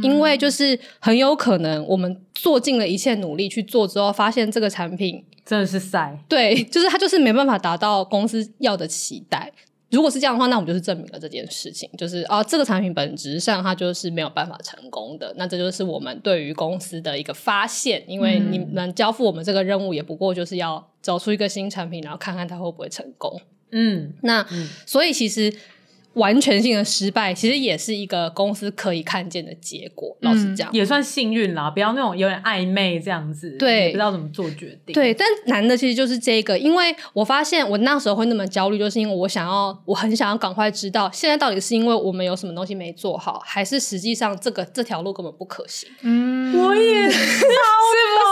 [0.03, 9.51] 因为就是很有可能我们做尽了一切努力去做之后，发现这个产品真的是赛，对，就是它就是没办法达到公司要的期待。
[9.91, 15.35] 如果是这样的话，那我们就是证明了这件事情，就是啊，这个产品本质上它就是没有办法成功的。
[15.37, 23.41] 那这就是我们对于公司的一个发现，因为你们交付我们这个任务，也不过就是要找出一个新产品，然后看看它会不会成功。
[23.73, 25.53] 嗯，那、嗯、所以其实。
[26.15, 30.17] 完全性的失败，其实也是一个公司可以看见的结果。
[30.21, 34.93] 老实讲，也算幸运啦，不要那种有点暧昧这样子，对，不知道怎么做决定。
[34.93, 45.89] 对，但难的其实就是这个，因为我发现我那时候会那么焦虑，就是因为我想要，我很想要赶快知道，现在到底是因为我们有什么东西没做好，还是实际上这个这条路根本不可行？
[46.03, 47.57] 嗯，我也是，是不是？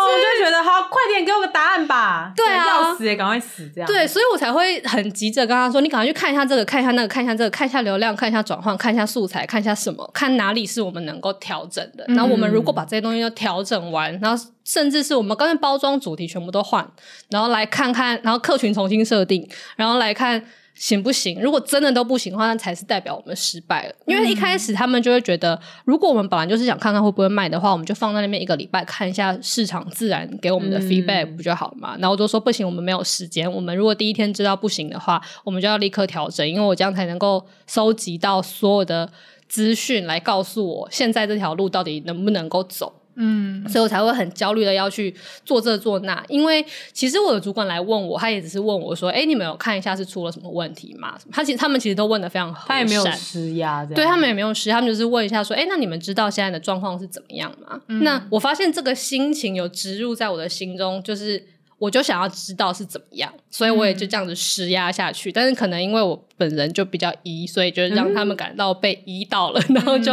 [0.08, 2.32] 我就觉得好，快点给我个答案吧。
[2.34, 3.86] 对啊，要死也赶快死这样。
[3.86, 12.04] 对，所以我才会很急着跟他说：“你赶快去看一下这个，看一下那个，看一下这个，看。”看一下流量，看一下转换，看一下素材，看一下什么，看哪里是我们能够调整的。
[12.08, 16.88] 然后我们如果把这些东西都调整完，然后甚至是我们刚才包装主题全部都换，
[17.30, 20.42] 然后来看看，然后客群重新设定，然后来看。
[20.78, 21.40] 行不行？
[21.40, 23.94] 如果真的都不行的话，那才是代表我们失败了。
[24.06, 31.96] 因为一开始他们就会觉得，如果我们本来就是想看看会不会卖的话，我们就放在那边一个礼拜看一下市场自然给我们的 feedback 不就好了嘛？
[31.98, 33.50] 然后我就说不行，我们没有时间。
[33.50, 39.10] 我们如果第一天知道不行的话，我们就要立刻调整，因为我这样才能够收集到所有的
[39.48, 42.92] 资讯来告诉我现在这条路到底能不能够走。
[43.18, 61.44] 嗯，所以我才会很焦虑的要去做这做那，因为其实我的主管来问我，他也只是问我说：“哎，你们有看一下是出了什么问题吗？”他其实他们其实都问的非常好，他也没有施压，对他们也没有施，他们就是问一下说：“哎，那你们知道现在的状况是怎么样吗？”嗯，那我发现这个心情有植入在我的心中，就是。
[61.78, 65.30] 我就想要知道是怎么样，所以我也就这样子施压下去。
[65.30, 70.12] 嗯、但是可能因为我本人就比较 E，所以就让他们感到被 E 到了，嗯、然后就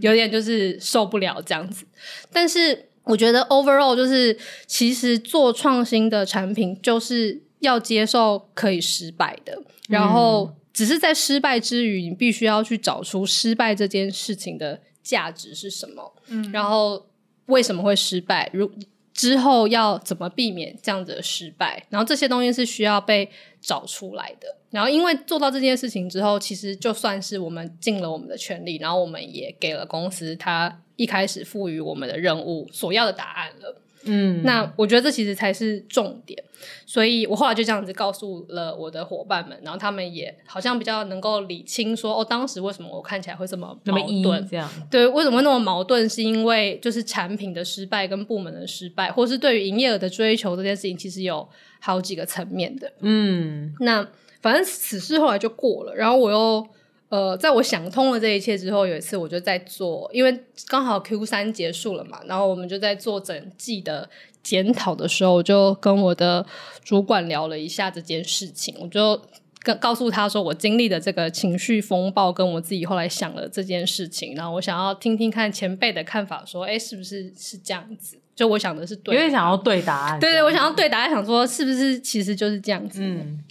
[0.00, 1.84] 有点就是受不了这样子。
[1.84, 17.06] 嗯、但是我觉得 overall 就是，其实做创新的产品就是要接受可以失败的，然后只是在失败之余，你必须要去找出失败这件事情的价值是什么，嗯，然后
[17.46, 18.48] 为什么会失败？
[18.52, 18.70] 如
[19.12, 21.84] 之后要怎么避免这样子的失败？
[21.90, 24.56] 然后这些东西是需要被找出来的。
[24.70, 33.76] 然后因为做到这件事情之后，其实就算是我们尽了我们的全力，然后我们也给了公司他一开始赋予我们的任务所要的答案了。
[34.04, 36.42] 嗯，那我觉得这其实才是重点，
[36.86, 44.48] 所以我后来就这样子告诉了我的伙伴们，然后他们也好像比较能够理清说，哦，当时为什么我看起来会这么矛盾？
[44.48, 46.08] 这样对，为什么会那么矛盾？
[46.08, 51.48] 是因为就是产品的失败跟部门的失败，或是对于营业额的追求这件事情，其实有
[51.80, 52.92] 好几个层面的。
[53.00, 54.08] 嗯，那
[54.40, 56.66] 反正此事后来就过了，然后我又。
[57.12, 64.08] 呃，在我想通了这一切之后，有一次我就在做，因为刚好 Q 三结束了嘛，然后我们就在做整季的
[64.42, 66.46] 检讨的时候，我就跟我的
[66.82, 69.20] 主管聊了一下这件事情，我就
[69.60, 78.16] 跟告诉他说，我经历的这个情绪风暴，跟我自己后来想了这件事情，然后我想要听听看前辈的看法，说，哎，是不是是这样子？
[78.34, 83.02] 就我想的是对的，因为想要对答案，对对，我想要对答案，想说是不是其实就是这样子？
[83.02, 83.44] 嗯，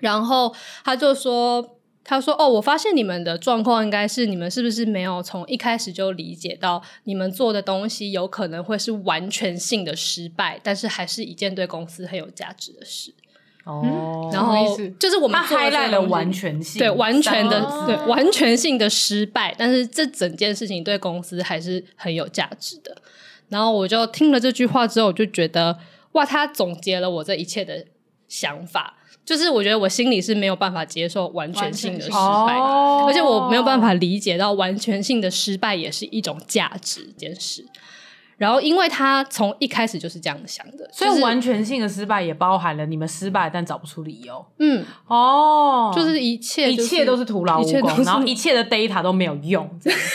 [0.00, 0.52] 然后
[0.84, 1.75] 他就说。
[2.08, 13.12] 他说：“哦，我发现你们的状况应该是你们是不是没有从一开始就理解到你们做的东西有可能会是完全性的失败，但是还是一件对公司很有价值的事。
[13.64, 14.54] 哦、嗯，然后
[15.00, 22.96] 就是我们 highlight 了完全性，对完全的对完全性的失败，但是这整件事情对公司还是很有价值的。
[23.48, 25.76] 然后我就听了这句话之后，我就觉得
[26.12, 27.84] 哇，他总结了我这一切的
[28.28, 37.66] 想法。”就是我觉得我心里是没有办法接受完全性的失败而且我没有办法理解到完全性的失败也是一种价值这件事。
[38.36, 44.44] 然后，因为他从一开始就是这样想的，所以完全性的失败也包含了你们失败但找不出理由。
[44.58, 49.98] 嗯，哦，就是一切、就是、一切都是徒劳无功，然后 一切的 data 都没有用，这样。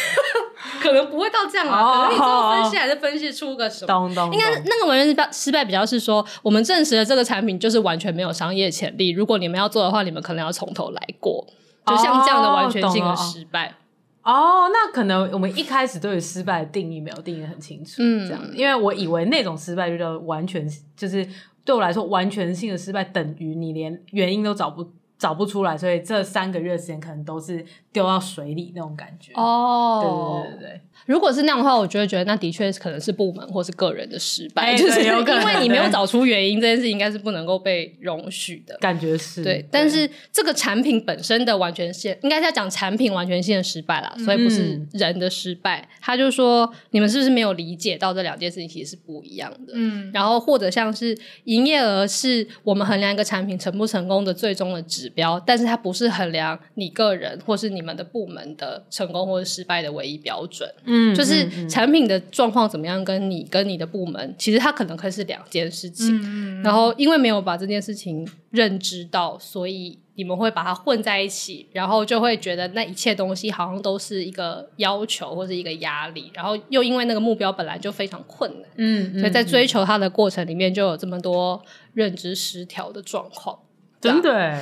[0.80, 3.88] 可能不会到这样啊，可能你最后分析还是分析出个什么？
[3.88, 9.10] 咚咚咚，应该那个完全失败失败比较是说，我们证实了这个产品就是完全没有商业潜力。
[9.10, 11.46] 如果你们要做的话，你们可能要从头来过。
[11.86, 13.76] 就像这样的完全性的失败。
[14.24, 21.28] 哦，哦，那可能我们一开始对于失败的定义没有定义很清楚，嗯，这样，因为我以为那种失败就叫完全，就是
[21.64, 24.92] 对我来说完全性的失败等于你连原因都找不。
[25.22, 29.32] 找不出来，所以这三个月时间可能都是丢到水里那种感觉。
[29.36, 30.82] 哦，对对对对。
[31.06, 38.76] 如果是那样的话，我就会觉得那的确可能是部门或是个人的失败，欸、就是有可能 因为你没有找出原因，这件事应该是不能够被容许的。
[38.80, 45.82] 感觉是对，但是这个产品本身的完全性，应该是要讲产品完全性的失败啦，所以不是人的失败。
[45.82, 49.74] 嗯、他就说你们是不是没有理解到这两件事情其实是不一样的？
[49.76, 60.70] 嗯，然后或者像是营业额是我们衡量一个产品成不成功的最终的指标，但是它不是衡量你个人或是你们的部门的成功或者失败的唯一标准。
[60.86, 61.50] 嗯，就是。
[61.70, 63.04] 产品的状况怎么样？
[63.06, 66.20] 跟你跟你的部门，其实它可能可以是两件事情。
[66.24, 76.32] 嗯、然后因为没有把这件事情认知到，所以你们会把它混在一起，然后就会觉得那一切东西好像都是一个要求或是一个压力。
[76.34, 81.62] 然后又因为那个目标本来就非常困难，嗯，所以在追求它的过程里面就有这么多
[81.94, 83.58] 认知失调的状况。
[84.00, 84.62] 真的。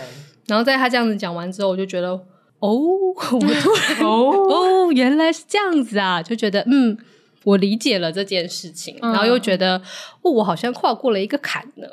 [0.50, 2.20] 然后在他这样子讲完之后，我就觉得。
[2.60, 6.98] 哦，我突然 哦哦，原来是这样子啊，就觉得嗯，
[7.46, 9.82] 我理解了这件事情，嗯、然后又觉得
[10.22, 11.88] 哦，我好像跨过了一个坎呢。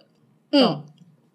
[0.51, 0.85] 嗯，嗯，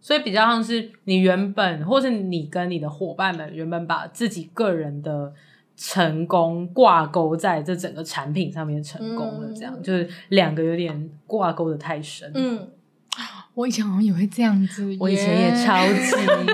[0.01, 5.31] 所以比较像是你原本，或是你跟你的伙伴们原本把自己个人的
[5.77, 12.29] 成功挂钩在这整个产品上面成功了，这样、嗯、就是两个有点挂钩的太深。
[12.35, 12.67] 嗯。
[13.53, 15.85] 我以前好像也会这样子，我以前也超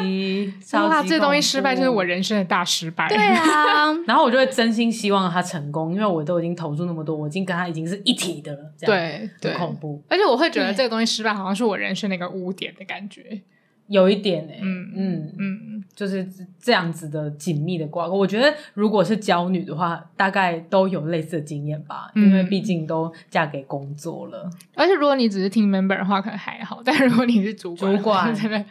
[0.02, 3.08] 级， 哇，这东西失败就是我人生的大失败。
[3.08, 8.60] 对啊， 然后我就会真心希望他成功，因为我都已经投入那么多，我已经跟他已经是一体的了。
[8.80, 10.04] 对，很恐怖。
[10.10, 13.42] 而且我会觉得这个东西失败，好像是我人生的一个污点的感觉。
[13.88, 16.28] 有一点诶、欸，嗯嗯嗯，就是
[16.60, 18.16] 这样子的紧密的挂钩。
[18.18, 24.50] 我觉得如果是娇女的话，大概都有类似的经验吧，嗯、因为毕竟都嫁给工作了。
[24.76, 28.66] 而且如果你只是 team member 的话，可能还好；但如果你是主管，主管 真的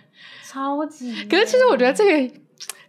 [0.44, 1.12] 超级。
[1.28, 2.34] 可是其实我觉得这个。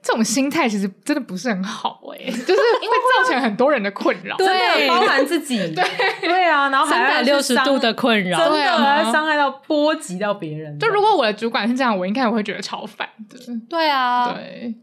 [0.07, 5.83] 这种心态其实真的不是很好哎、欸， 就是会造成很多人的困扰，对，包含自己， 对
[6.21, 10.79] 对啊，然后三百六十度的困扰，真的还伤害到波及到别人。
[10.79, 13.37] 就如果我的主管是这样，我应该也会觉得超烦的。
[13.69, 14.73] 对啊，对，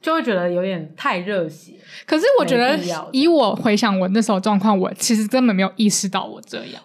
[0.00, 1.74] 就会觉得有点太热血。
[2.06, 2.78] 可是我觉得，
[3.12, 6.82] 以我回想我那时候状况，我其实根本没有意识到我这样，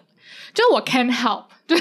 [0.52, 1.44] 就我 can't help。
[1.66, 1.78] 对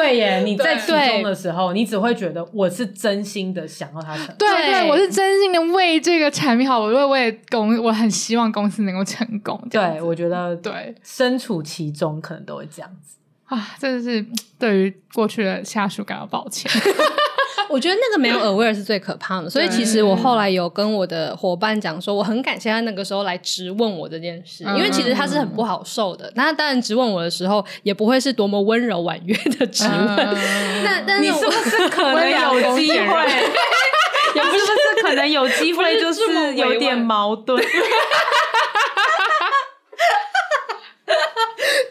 [0.00, 4.36] 耶，你在其中的时候，你只会觉得我是真心的想要他成功。
[4.38, 9.60] 对对，我是真心的为这个产品好，我会为公，我很希望公司能够成功。
[9.70, 14.24] 对，我觉得对，身处其中可能都会这样子啊，真的是
[14.58, 16.70] 对于过去的下属感到抱歉。
[17.72, 26.30] 我觉得那个没有 aware 是最可怕的，所以其实我后来有跟我的伙伴讲说，我很感谢他那个时候来质问我这件事，因为其实他是很不好受的。
[26.36, 30.16] 那他当然质问我的时候，也不会是多么温柔婉约的质问。
[30.84, 32.96] 那但是你是不是可能有机会？
[34.34, 37.62] 也不是不是可能有机会，就是有点矛盾。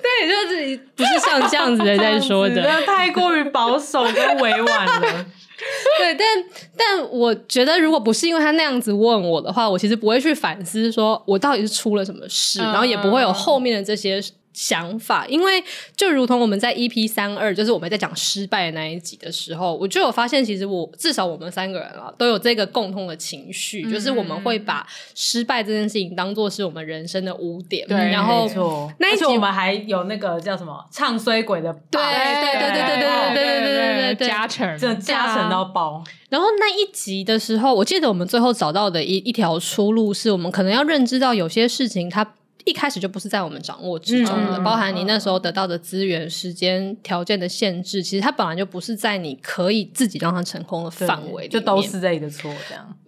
[0.01, 5.25] 对，就是不是像这样子的在说的，太过于保守跟委婉了。
[5.99, 6.27] 对，但
[6.75, 14.21] 但我觉得，如果不是因为他那样子问我的话，我其实不会去反思，说我到底是出了什么事，嗯、然后也不会有后面的这些。
[14.53, 15.63] 想法，因为
[15.95, 24.85] 就如同我们在 EP 三二，就是我们在讲失败的那一集的时候，我就有发现，其实我至少我们三个人啊，都有这个共通的情绪，嗯、就是我们会把
[25.15, 27.87] 失败这件事情当做是我们人生的污点。
[27.87, 36.03] 对，然后没错，那一集我们还有那个叫什么唱衰鬼的，对对对对对对对对对对对对加成，这加成到爆。
[36.29, 42.33] 然后那一集的时候，我记得我们最后找到的一一条出路，是我们可能要认知到有些事情它。
[42.65, 52.95] 一开始就不是在我们掌握之中的，嗯、包含你那时候得到的资源、时间、条件的限制，其实它本来就不是在你可以自己让它成功的范围，就都是自己的错，这样。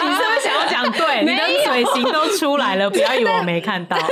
[0.00, 1.20] 你是不是想要讲对？
[1.22, 3.96] 你的嘴型都出来了，不要以为我没看到。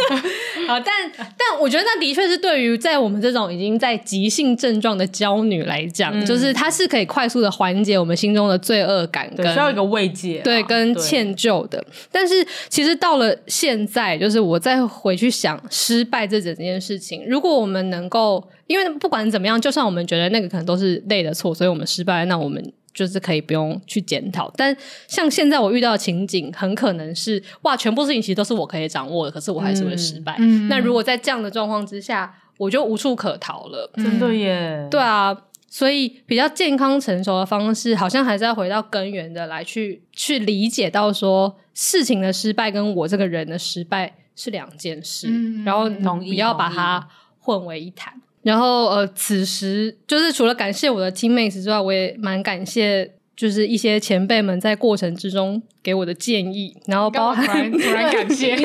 [0.67, 11.85] 好，但但我觉得那的确是对于在我们这种已经在急性症状的娇女来讲，嗯、就是它是可以快速的缓解我们心中的罪恶感，跟需要一个慰藉，对，跟歉疚的。
[12.11, 22.73] 但是其实到了现在，就是我再回去想失败这整件事情，如果我们能够，因为不管怎么样，就算我们觉得那个可能都是累的错，所以我们失败，那我们。
[22.97, 24.75] 就是可以不用去检讨，但
[25.07, 30.35] 像现在我遇到的情景，很可能是哇，全部事情其实都是我可以掌握的，可是我还是会失败。
[30.39, 33.91] 嗯，那如果在这样的状况之下，我就无处可逃了。
[33.97, 34.89] 真的耶。
[34.91, 35.37] 对啊，
[35.69, 47.07] 所以比较健康成熟的方式，好像还是要回到根源的来去去理解到说，事情的失败跟我这个人的失败是两件事，嗯，然后不要把它
[47.41, 48.15] 混为一谈。
[48.47, 58.57] 然后呃，此时就是除了感谢我的 teammates 之外，我也蛮感谢就是一些前辈们在过程之中给我的建议，然后包含感谢，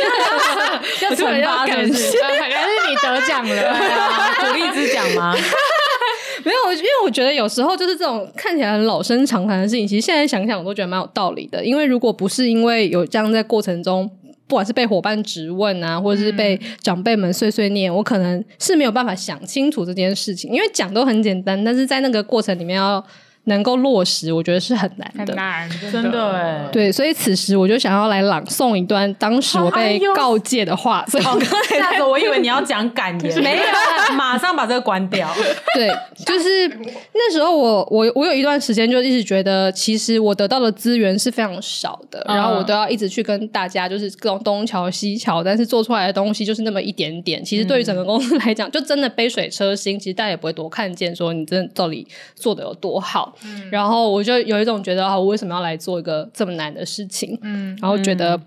[1.01, 3.71] 要突然感谢，好像是你得奖了。
[3.71, 5.35] 啊鼓励之奖吗？
[6.45, 11.65] 没有，因为我觉得有时候就是这种看起来很老生常谈的事情，其实现在想想我都觉得蛮有道理的。
[11.65, 14.09] 因为如果不是因为有这样在过程中，
[14.51, 20.51] 不管是被伙伴质问啊，或者是被长辈们碎碎念，我可能是没有办法想清楚这件事情。
[20.51, 23.01] 因为讲都很简单，但是在那个过程里面要
[23.45, 25.25] 能够落实，我觉得是很难的。
[25.25, 31.03] 很难，真的哎，对，所以此时我就想要来朗诵一段当时我被告诫的话。
[31.07, 32.11] 所以我刚才吓死我！
[32.11, 33.63] 我以为你要讲感言，没有
[34.15, 35.27] 马上把这个关掉。
[35.73, 35.89] 对，
[36.25, 36.67] 就是
[37.13, 47.43] 那时候我我我有一段时间就一直觉得，其实我得到的资源是非常少的，然后我都要一直去跟大家就是各种东瞧西瞧，但是做出来的东西就是那么一点点。
[47.43, 53.30] 其实对于整个公司来讲，就真的杯水车薪，其实大家也不会多看见说你真的到底做的有多好。
[53.43, 57.37] 嗯、然后我就有一种觉得啊，我为什么要来做一个这么难的事情？
[57.41, 58.39] 嗯，然后觉得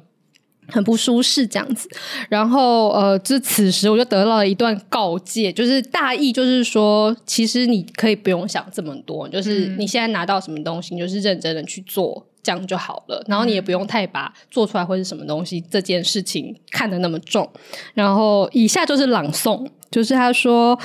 [0.69, 1.89] 很不舒适这样子。
[2.29, 13.23] 然后呃，就此时我就得到了一段告诫，就是大意就是说，其实你可以不用想这么多，就是你现在拿到什么东西，你就是认真的去做，这样就好了。
[13.27, 17.49] 然后你也不用太把做出来会是什么东西这件事情看得那么重。
[17.93, 19.67] 然后以下就是朗诵。
[19.95, 20.77] 就是他说，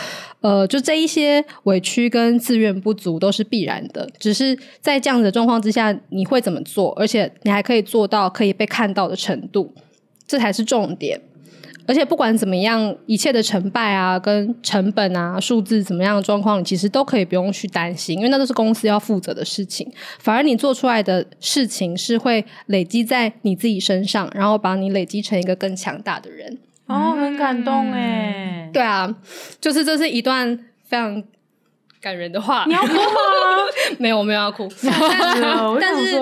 [0.41, 6.91] 呃，就这一些委屈跟自愿不足都是必然的，只是在这样子的状况之下，你会怎么做？
[6.91, 9.73] 而且你还可以做到可以被看到的程度，
[10.27, 11.19] 这才是重点。
[11.87, 19.91] 而且不管怎么样，一切的成败啊、跟成本啊、数字怎么样的状况，其实都可以不用去担心，因为那都是公司要负责的事情。
[20.19, 26.59] 反而你做出来的事情是会累积在你自己身上，然后把你累积成一个更强大的人。
[26.89, 28.69] 哦，很感动哎！
[28.73, 29.13] 对啊，
[29.61, 31.23] 就是这是一段非常
[32.01, 32.65] 感人的话。
[32.67, 32.99] 你要哭吗？
[33.99, 34.67] 没有，我没有要哭。
[35.79, 36.19] 但是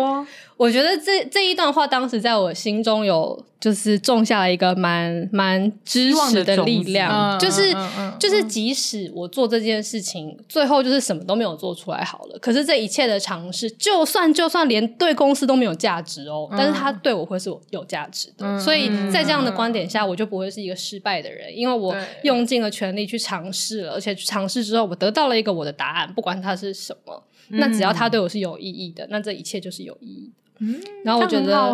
[0.58, 3.46] 我觉得这这一段话当时在我心中有。
[3.60, 7.74] 就是种下了一个蛮蛮知识的力量，就是
[8.20, 30.47] 就是即使我做这件事情，最后就是什么都没有做出来好了，可是这一切的尝试，就算就算连对公司都没有价值哦，但是他对我会是有价值的，所以在这样的观点下，我就不会是一个失败的人，因为我用尽了全力去尝试了，而且尝试之后我得到了一个我的答案，不管它是什么，那只要他对我是有意义的，那这一切就是有意义的。
[30.60, 31.72] 嗯，然后我觉得，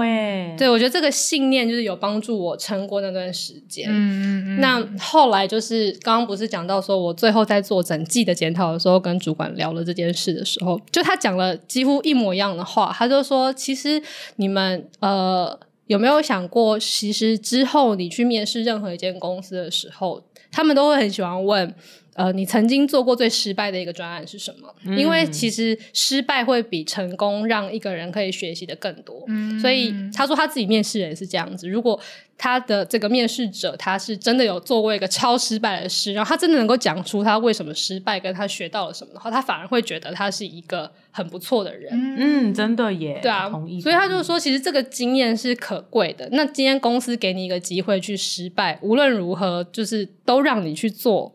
[0.57, 3.87] 对，我觉得这个信念就是有帮助我撑过那段时间。
[3.89, 4.59] 嗯嗯嗯。
[4.59, 14.01] 那后来就是刚刚不是讲到说我最后在做整季的检讨的时候，跟主管聊了这件事的时候，就他讲了几乎一模一样的话，他就说，其实
[14.35, 15.57] 你们呃
[15.87, 20.21] 有没有想过，其实之后你去面试任何一间公司的时候，
[20.51, 21.73] 他们都会很喜欢问。
[22.15, 24.73] 呃，你曾经做过最失败的一个专案是什么？
[24.85, 29.23] 嗯、因为其实失败会比成功让一个人可以学习的更多。
[29.27, 31.67] 嗯、所以他说他自己面试也是这样子。
[31.67, 31.99] 如果
[32.37, 41.91] 他的这个面试者他是真的有做过一个超失败的事，然后他真的能够讲出他为什么失败，跟他学到了什么的话，他反而会觉得他是一个很不错的人。
[41.93, 43.19] 嗯，真的耶。
[43.21, 43.79] 对啊，同意。
[43.81, 46.27] 所以他就是说，其实这个经验是可贵的。
[46.31, 51.33] 那今天公司给你一个机会去失败，无论如何，就是都让你去做。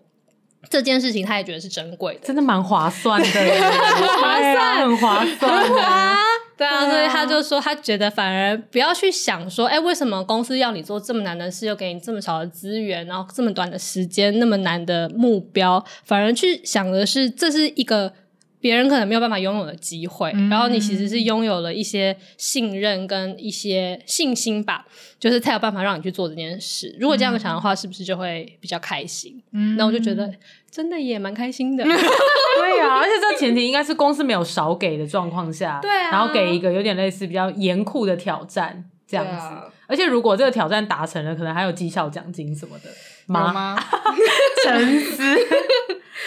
[0.69, 3.27] 这件事情他也觉得是珍贵的，真的蛮划算的，
[4.21, 5.53] 划算，很划算
[5.83, 6.17] 啊！
[6.57, 18.13] 对啊，所以他就说，他觉得反而不要去想说，哎，为什么公司要你做这么难的事，又给你这么少的资源，然后这么短的时间，那么难的目标，反而去想的是，这是一个。
[18.61, 24.85] 别人可能没有办法拥有的机会，嗯、然后你其实是拥有了一些信任跟一些信心吧，
[25.21, 26.93] 就是才有办法让你去做这件事。
[26.99, 29.41] 如果这样想的话，是不是就会比较开心？
[29.53, 30.29] 嗯，那我就觉得
[30.71, 31.85] 真的也蛮开心的。
[31.85, 39.33] 对啊， 而且这前提应该是公司没有少给的状况下，对啊，然后给一个有点类似比较严酷的挑战这样子。
[39.33, 42.91] 啊、而且如果这个挑战达成了，可能还有绩效奖金什么的。
[43.27, 43.77] 妈，
[44.65, 45.23] 沉思。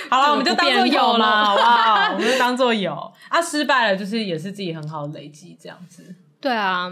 [0.10, 2.14] 好了，我们就当做有了，好不好？
[2.14, 2.94] 我们就当做有
[3.30, 6.16] 啊，失败了就是也是自己很好的累积，这样子。
[6.40, 6.92] 对啊，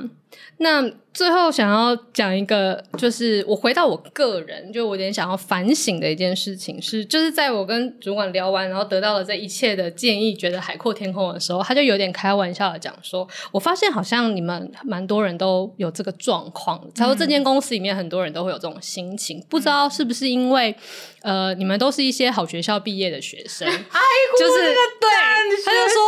[0.57, 0.91] 那。
[1.11, 20.73] 最后想要讲一个，就是我回到我个人，就我有点想要反省的一件事情是，就是在我跟主管聊完，然后得到了这一切的建议，觉得海阔天空的时候，他就有点开玩笑的讲说：“我发现好像你们蛮多人都有这个状况，他说这间公司里面很多人都会有这种心情，不知道是不是因为
[21.23, 23.99] 呃你们都是一些好学校毕业的学生，哎，
[24.39, 25.09] 就是对，
[25.65, 26.01] 他就说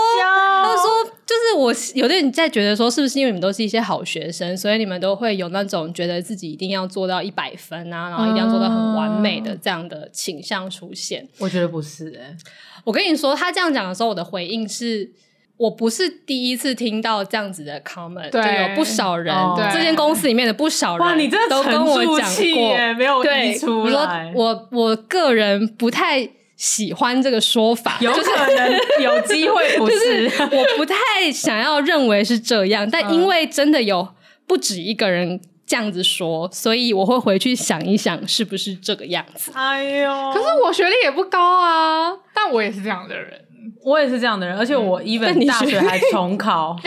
[0.64, 5.02] 他就说就是我有点在觉得说，是不是因为你们都是一些好学生，所以你们。
[5.02, 11.28] 都会有那种觉得自己一定要做到一百分啊，然后一定要做到很完美的这样的倾向出现。
[11.40, 12.38] 我觉得不是诶、欸，
[12.84, 15.10] 我跟你说，他这样讲的时候，我的回应是。
[15.58, 24.32] 我不是第一次听到这样子的 comment，对就有不少人，哦这间公司里面的不少人，哇，你真的都跟我讲过，没有对，溢出来。
[24.36, 26.28] 我我个人不太
[26.62, 30.96] 喜欢这个说法，有可能有机会不是，就是我不太
[31.34, 34.08] 想要认为是这样，但因为真的有
[34.46, 39.52] 不止一个人这样子说，所以我会回去想一想是不是这个样子。
[39.56, 43.44] 哎呦，可是我学历也不高啊，但我也是这样的人。
[43.84, 46.78] 我也是这样的人，而且我 even 大学还重考。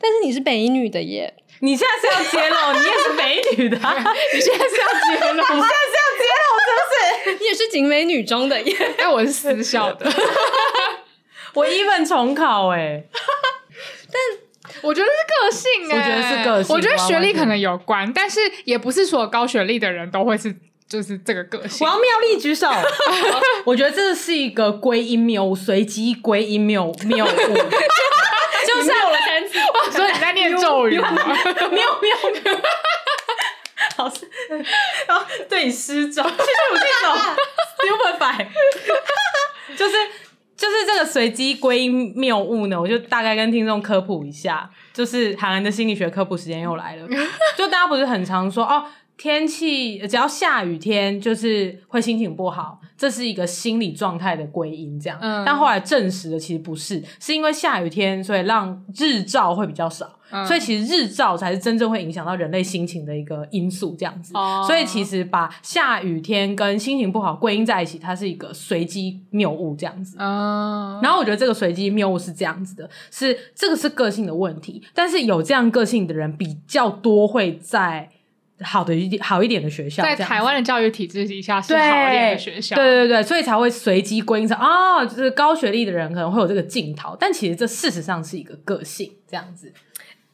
[0.00, 3.76] 但是你是北一女的耶，你现在是要揭露，你也是北一女的，
[4.34, 5.42] 你现在是要揭露，
[7.58, 7.68] 是？
[7.68, 10.10] 景美女中的耶， 但我是私校的。
[11.54, 13.04] 我 even 重考哎，
[14.10, 20.54] 但我觉得是个性哎、我觉得是个性我觉得学历可能有关，但是也不是所有高学历的人都会是。
[20.88, 21.86] 就是这个个性。
[21.86, 22.66] 我要妙丽举手。
[23.66, 29.58] 我觉得这是一个归因谬误，随机归因谬谬误，就是我的单词。
[29.92, 31.12] 所以你在念咒语吗？
[31.12, 32.16] 谬谬
[33.98, 34.04] 谬。
[34.04, 34.28] 老师，
[35.06, 36.34] 然后对你施咒，谢谢
[36.72, 37.16] 我这种
[38.18, 38.46] stupefy。
[39.76, 39.94] 就是
[40.56, 44.68] 就是这个随机归因谬误呢，我就大概跟听众科普一下。
[44.92, 47.06] 就是韩寒的心理学科普时间又来了，
[47.56, 48.84] 就大家不是很常说哦。
[49.16, 55.18] 天气只要下雨天，就是会心情不好，这是一个心理状态的归因，这样。
[55.20, 55.44] 嗯。
[55.44, 64.32] 但后来证实了，其实不是，是因为下雨天，所以让日照会比较少，嗯、所以其实日照才是真正会影响到人类心情的一个因素，这样子。
[64.34, 64.64] 哦。
[64.66, 70.16] 所以其实把下雨天跟心情不好归因在一起，它是一个随机谬误，这样子。
[70.18, 71.00] 哦。
[71.02, 78.08] 然后我觉得这个随机谬误是这样子的，是这个是个性的问题，但是有这样个性的人比较多会在。
[78.60, 89.72] 好的一点，好一点的学校，在台湾的教育体制底下是好一点的学校，对对对，所以才会随机归因成啊，就是高学历的人可能会有这个镜头，但其实这事实上是一个个性这样子。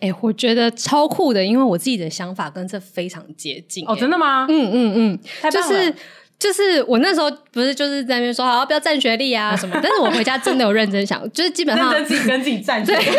[0.04, 3.84] 哎、欸，我觉得超酷的，因为我自己的想法跟这非常接近。
[3.88, 4.46] 哦，真的吗？
[4.48, 5.94] 嗯嗯嗯，就是。
[6.36, 12.98] 就是我那时候不是就是在那边说好不要占学历啊 什么，但是我回家真的有认真想，就是基本上自己跟自己占学历。
[13.06, 13.12] 对，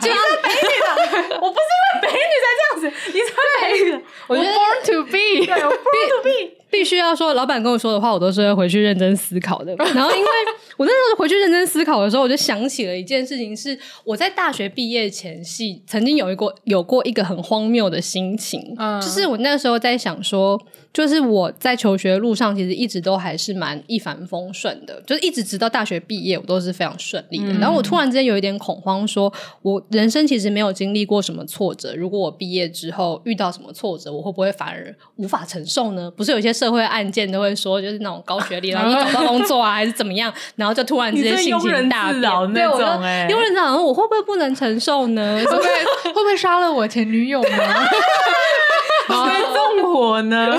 [0.00, 3.26] 就是美女的，我不是因为美女才这样子，你是
[3.60, 6.61] 美女的，我 born to be，对，我 born to be。
[6.72, 9.76] 必须要说，老板跟我说的话，我都是会回去认真思考的。
[9.94, 10.30] 然后，因为
[10.78, 20.58] 我那时候回去认真思考的时候，我就想起了一件事情，是我在大学毕业前夕，曾经有一过有过一个很荒谬的心情，嗯，就是我那时候在想说，
[20.92, 27.52] 就是我在求学的路上，其实一直都还是蛮一帆风顺的，就是一直直到大学毕业，我都是非常顺利的。
[27.52, 29.32] 嗯、然后我突然之间有一点恐慌说，说
[29.62, 36.08] 我人生其实没有经历过什么挫折，如果我毕业之后遇到什么挫折，我会不会反而无法承受呢？
[36.16, 36.52] 不是有些。
[36.52, 42.20] 社会案件都会说，就是那种高学历，然后你找到工作啊，还是怎么样，然后就突然之间性情大变，
[42.52, 45.38] 对，我就庸人自扰，我会不会不能承受呢？
[45.38, 45.68] 会不会
[46.12, 47.48] 会不会杀了我前女友呢？
[49.08, 50.58] 会不会纵火呢？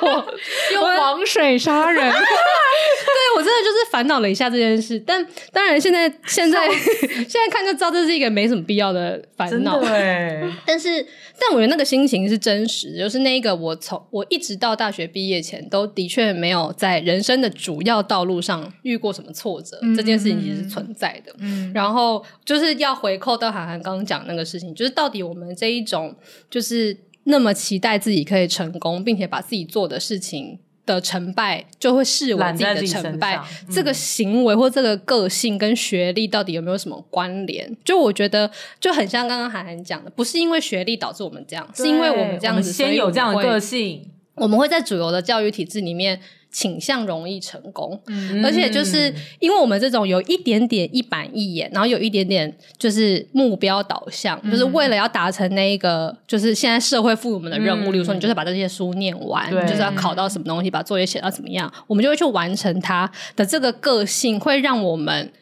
[0.00, 0.34] 纵火？
[0.72, 2.02] 用黄水杀人？
[2.10, 9.78] 对，我真的就是烦恼了一下这件事，但当然现在现在现在看就知道这是一个没什么必要的烦恼。
[9.80, 11.04] 对，但是
[11.38, 21.34] 但我觉得那个心情是真实，就是那一个我从我一直到大学毕业前，都的确没有在人生的主要道路上遇过什么挫折，嗯、这件事情其实是存在的。
[21.40, 26.14] 嗯，然后就是要回扣到韩寒刚刚讲那个事情，就是到底我们这一种
[26.48, 30.58] 就是那么期待自己可以成功，并且把自己做的事情。
[30.86, 33.38] 的成败就会视为自己的成败，
[33.70, 37.76] 这个行为或这个个性跟学历到底有没有什么关联？
[37.84, 38.50] 就我觉得
[38.80, 46.20] 就很像刚刚涵涵讲的，不是因为学历导致我们这样，是因为我们这样子先有这样的个性，我们会在主流的教育体制里面。
[46.50, 59.60] 倾向容易成功，嗯、而且就是因为我们这种有一点点一板一眼，然后有一点点就是目标导向，嗯、就是为了要达成那一个就是现在社会赋予我们的任务，嗯、例如说你就是把这些书念完，对。
[59.66, 65.32] 就是要考到什么东西，把作业写到怎么样，我们就会去完成它的这个个性，会让我们。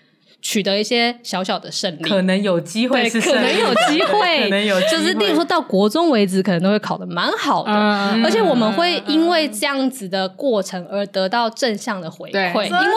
[0.41, 12.95] 取得一些小小的胜利，可能有机会是，可能有机会， 可能有机会，就是例如说到国中为止，可能都会考的蛮好的，嗯、而且我们会因为这样子的过程而得到正向的回馈，因为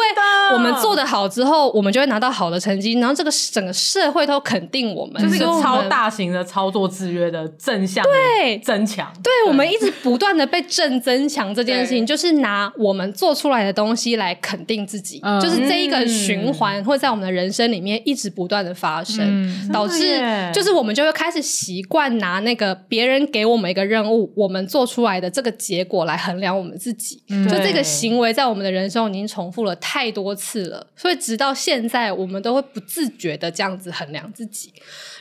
[0.54, 8.60] 我们做得好之后，我们就会拿到好的成绩，然后这个整个社会都肯定我们，就是一个超大型的操作制约的正向对。
[8.60, 17.31] 增强，对，我们一直不断的被正增强这件事情，就是拿我们做出来的东西来肯定自己，就是这一个循环会在我们的。
[17.32, 20.20] 的人生里面一直不断的发生，嗯导致
[20.54, 27.24] 就是我们就会开始习惯拿那个别人给我们一个任务，我们做出来的这个结果来衡量我们自己。
[27.30, 34.72] 嗯就这个行为在我们的人生已经重复了太多次了，所以直到现在，我们都会不自觉的这样子衡量自己。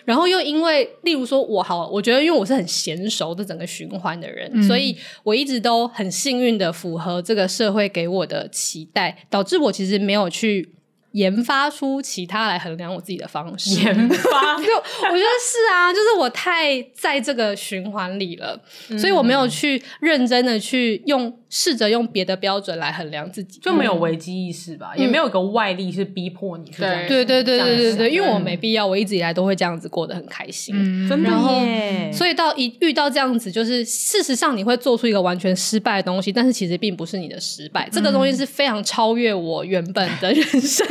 [0.05, 10.71] 然后又因为，例如说我好，我觉得因为我是很娴熟的整个循环的人，嗯、所以我一直都很幸运的符合这个社会给我的期待，导致我其实没有去。
[11.13, 14.57] 研发出其他来衡量我自己的方式，研发？
[14.63, 27.09] 就我觉得是啊，就是我太在这个循环里了，嗯、所以我没有去认真的去用试着用别的标准来衡量自己，就没有危机意识吧，嗯、也没有一个外力是逼迫你去这样。
[27.09, 31.31] 对对对对对因为我没必要，我一直以来都会这样子过得很开心，嗯、真的
[31.67, 32.11] 耶。
[32.13, 40.87] 所以到一遇到这样子，就是事实上你会做出一个完全失败的东西，但是其实并不是你的失败，嗯、这个东西是非常超越我原本的人生。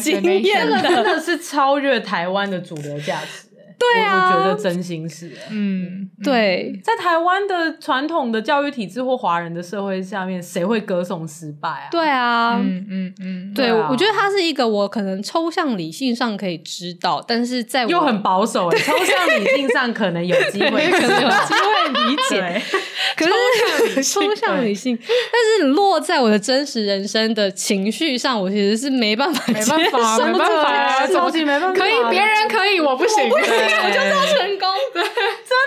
[0.00, 3.49] 经验的，真的是超越台湾的主流价值。
[3.80, 5.32] 对啊，我觉得真心是。
[5.50, 11.88] 嗯，对，在台湾的传统的教育体制或华人的社会下面，谁会歌颂失败啊？
[11.90, 22.62] 对啊，嗯嗯嗯，对，我觉得它是一个我可能抽象理性上可以知道，但是在我又很保守哎，抽象理性上可能有机会， 可能有机会理解。
[23.16, 25.08] 可是抽象理性，但
[25.58, 31.72] 是落在我的真实人生的情绪上，我其实是没办法，没办法，没办法，超级没办法。
[31.72, 33.30] 可以，别人可以，我不行。
[33.76, 35.12] 我就是要成功，对，真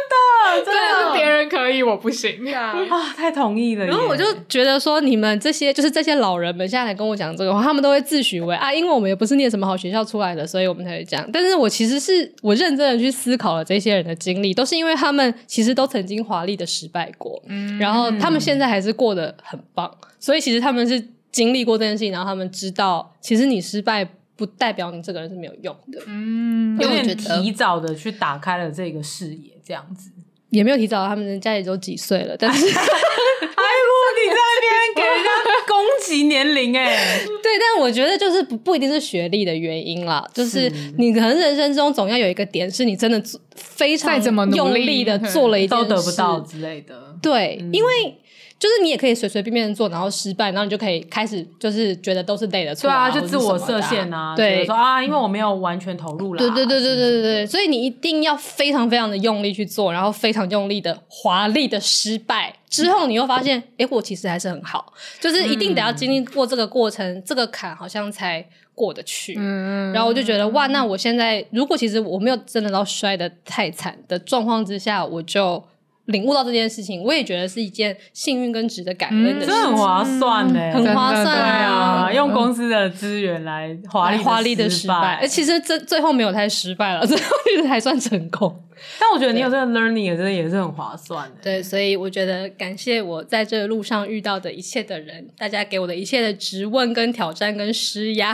[0.10, 2.74] 的，真的，别人可以，我不行啊！
[3.16, 3.86] 太同意了。
[3.86, 11.30] 然后我就觉得说，你们这些就是这些老人们现在来跟我讲这个话，他们都会自诩为啊，因为我们也不是念什么好学校出来的，所以我们才会这样。
[11.32, 24.08] 但是我其实是我认真的去思考了这些人的经历，都是因为他们其实都曾经华丽的失败过，嗯，然后他们现在还是过得很棒，所以其实他们是经历过这件事情，然后他们知道，其实你失败。
[24.36, 30.12] 不代表你这个人是没有用的，嗯，有点提早的去打开了这个视野，这样子。
[30.50, 35.30] 也没有提早，他们人家也都几岁了，但是， 哎呦，你在那边给人家
[35.68, 35.76] 攻
[36.06, 43.20] 击年龄哎， 对，但我觉得就是不不一定是学历的原因啦，就是你可能人生中总要有一个点是你真的
[43.56, 44.22] 非常
[44.52, 48.18] 用力的做了一件事，都得不到之类的，对，嗯、因为。
[48.64, 69.36] 就是你也可以随随便便做，然后失败，然后你就可以开始就是觉得都是累的错，对啊，就自我设限啊，对，说啊，因为我没有完全投入了，对对对对对对对，所以你一定要非常非常的用力去做，然后非常用力的华丽的失败之后，你又发现，哎，我其实还是很好，就是一定得要经历过这个过程，这个坎好像才过得去。
[69.38, 75.62] 嗯，然后我就觉得哇，那我现在如果其实我没有真的到摔得太惨的状况之下，我就。
[76.06, 82.12] 领悟到这件事情，我也觉得是一件幸运跟值得感恩的事情，这很划算呢，很划算啊！
[82.14, 88.54] 用公司的资源来华丽华丽的失败，哎，其实这最后没有太失败了， 最后其实还算成功。
[89.00, 91.36] 但我觉得你有这个 learning，真的也是很划算的。
[91.42, 98.34] 对，所以我觉得感谢我在这个路上遇到的一切的人，大家给我的一切的质问、跟挑战、跟施压、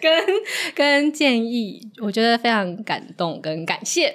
[0.00, 0.22] 跟
[0.76, 4.14] 跟建议，我觉得非常感动跟感谢。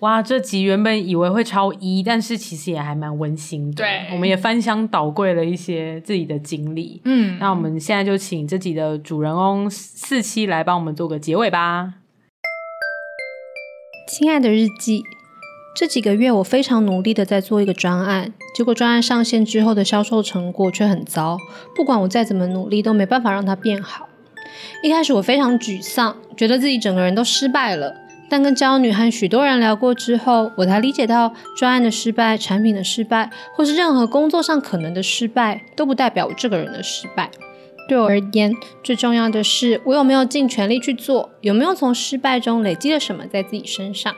[0.00, 3.82] 哇，这集原本以为会超一，但是其实也还蛮温馨的。
[3.82, 7.02] 对，我们也翻箱倒柜了一些自己的经历。
[7.04, 11.94] 嗯，那我们现在就请这集的主人翁四七来帮我们做个结尾吧。
[14.06, 15.02] 亲爱的日记，
[15.74, 21.36] 这几个月我非常努力的在做一个专案，结果专案上线之后的销售成果却很糟，
[21.74, 24.08] 不管我再怎么努力都没办法让它变好。
[24.84, 28.07] 一开始我非常沮丧，觉得自己整个人都失败了。
[28.30, 37.30] 但跟骄女和许多人聊过之后，我才理解到，专案的失败、产品的失败，或是任何工作上可能的失败，都不代表我这个人的失败。
[37.88, 38.52] 对我而言，
[38.84, 44.14] 最重要的是我有没有尽全力去做，有没有从失败中累积了什么在自己身上。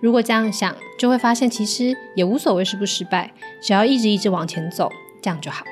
[0.00, 3.32] 如果这样想，就会发现其实也无所谓失不失败，
[3.62, 4.92] 只要一直一直往前走，
[5.22, 5.64] 这样就好。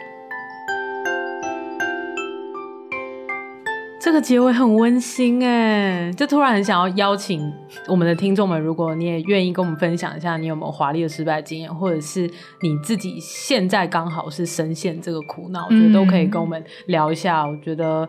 [3.98, 7.52] 这个结尾很温馨哎，就突然很想要邀请
[7.88, 12.30] 我们的听众们，如果你也愿意跟我们分享一下，你有没有华丽的失败经验，或者是
[12.62, 17.46] 你自己现在刚好是深陷这个苦恼，我觉得都可以跟我们聊一下。
[17.46, 18.08] 我觉得。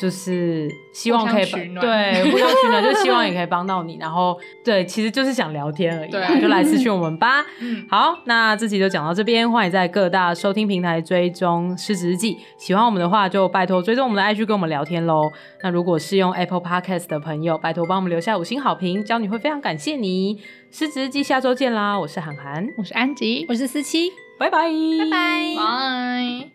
[0.00, 3.96] 就是希望可以对互相取暖，就希望也可以帮到你。
[4.00, 7.44] 然后对，其实就是想聊天而已，对就来私讯我们吧。
[7.60, 12.34] 嗯，好，那这集就讲到这边，欢迎在各大收听平台追踪《失职日记》。
[12.58, 15.22] 喜欢我们的话，就拜托追踪我们的 IG 跟我们聊天喽。
[15.62, 20.34] 那如果是用 Apple Podcast 的朋友，拜托帮我们留下五星好评，骄女会非常感谢你。
[20.76, 21.98] 《失职日记》下周见啦！
[21.98, 26.53] 我是涵涵，我是安吉，我是思琪，拜拜，拜拜，拜。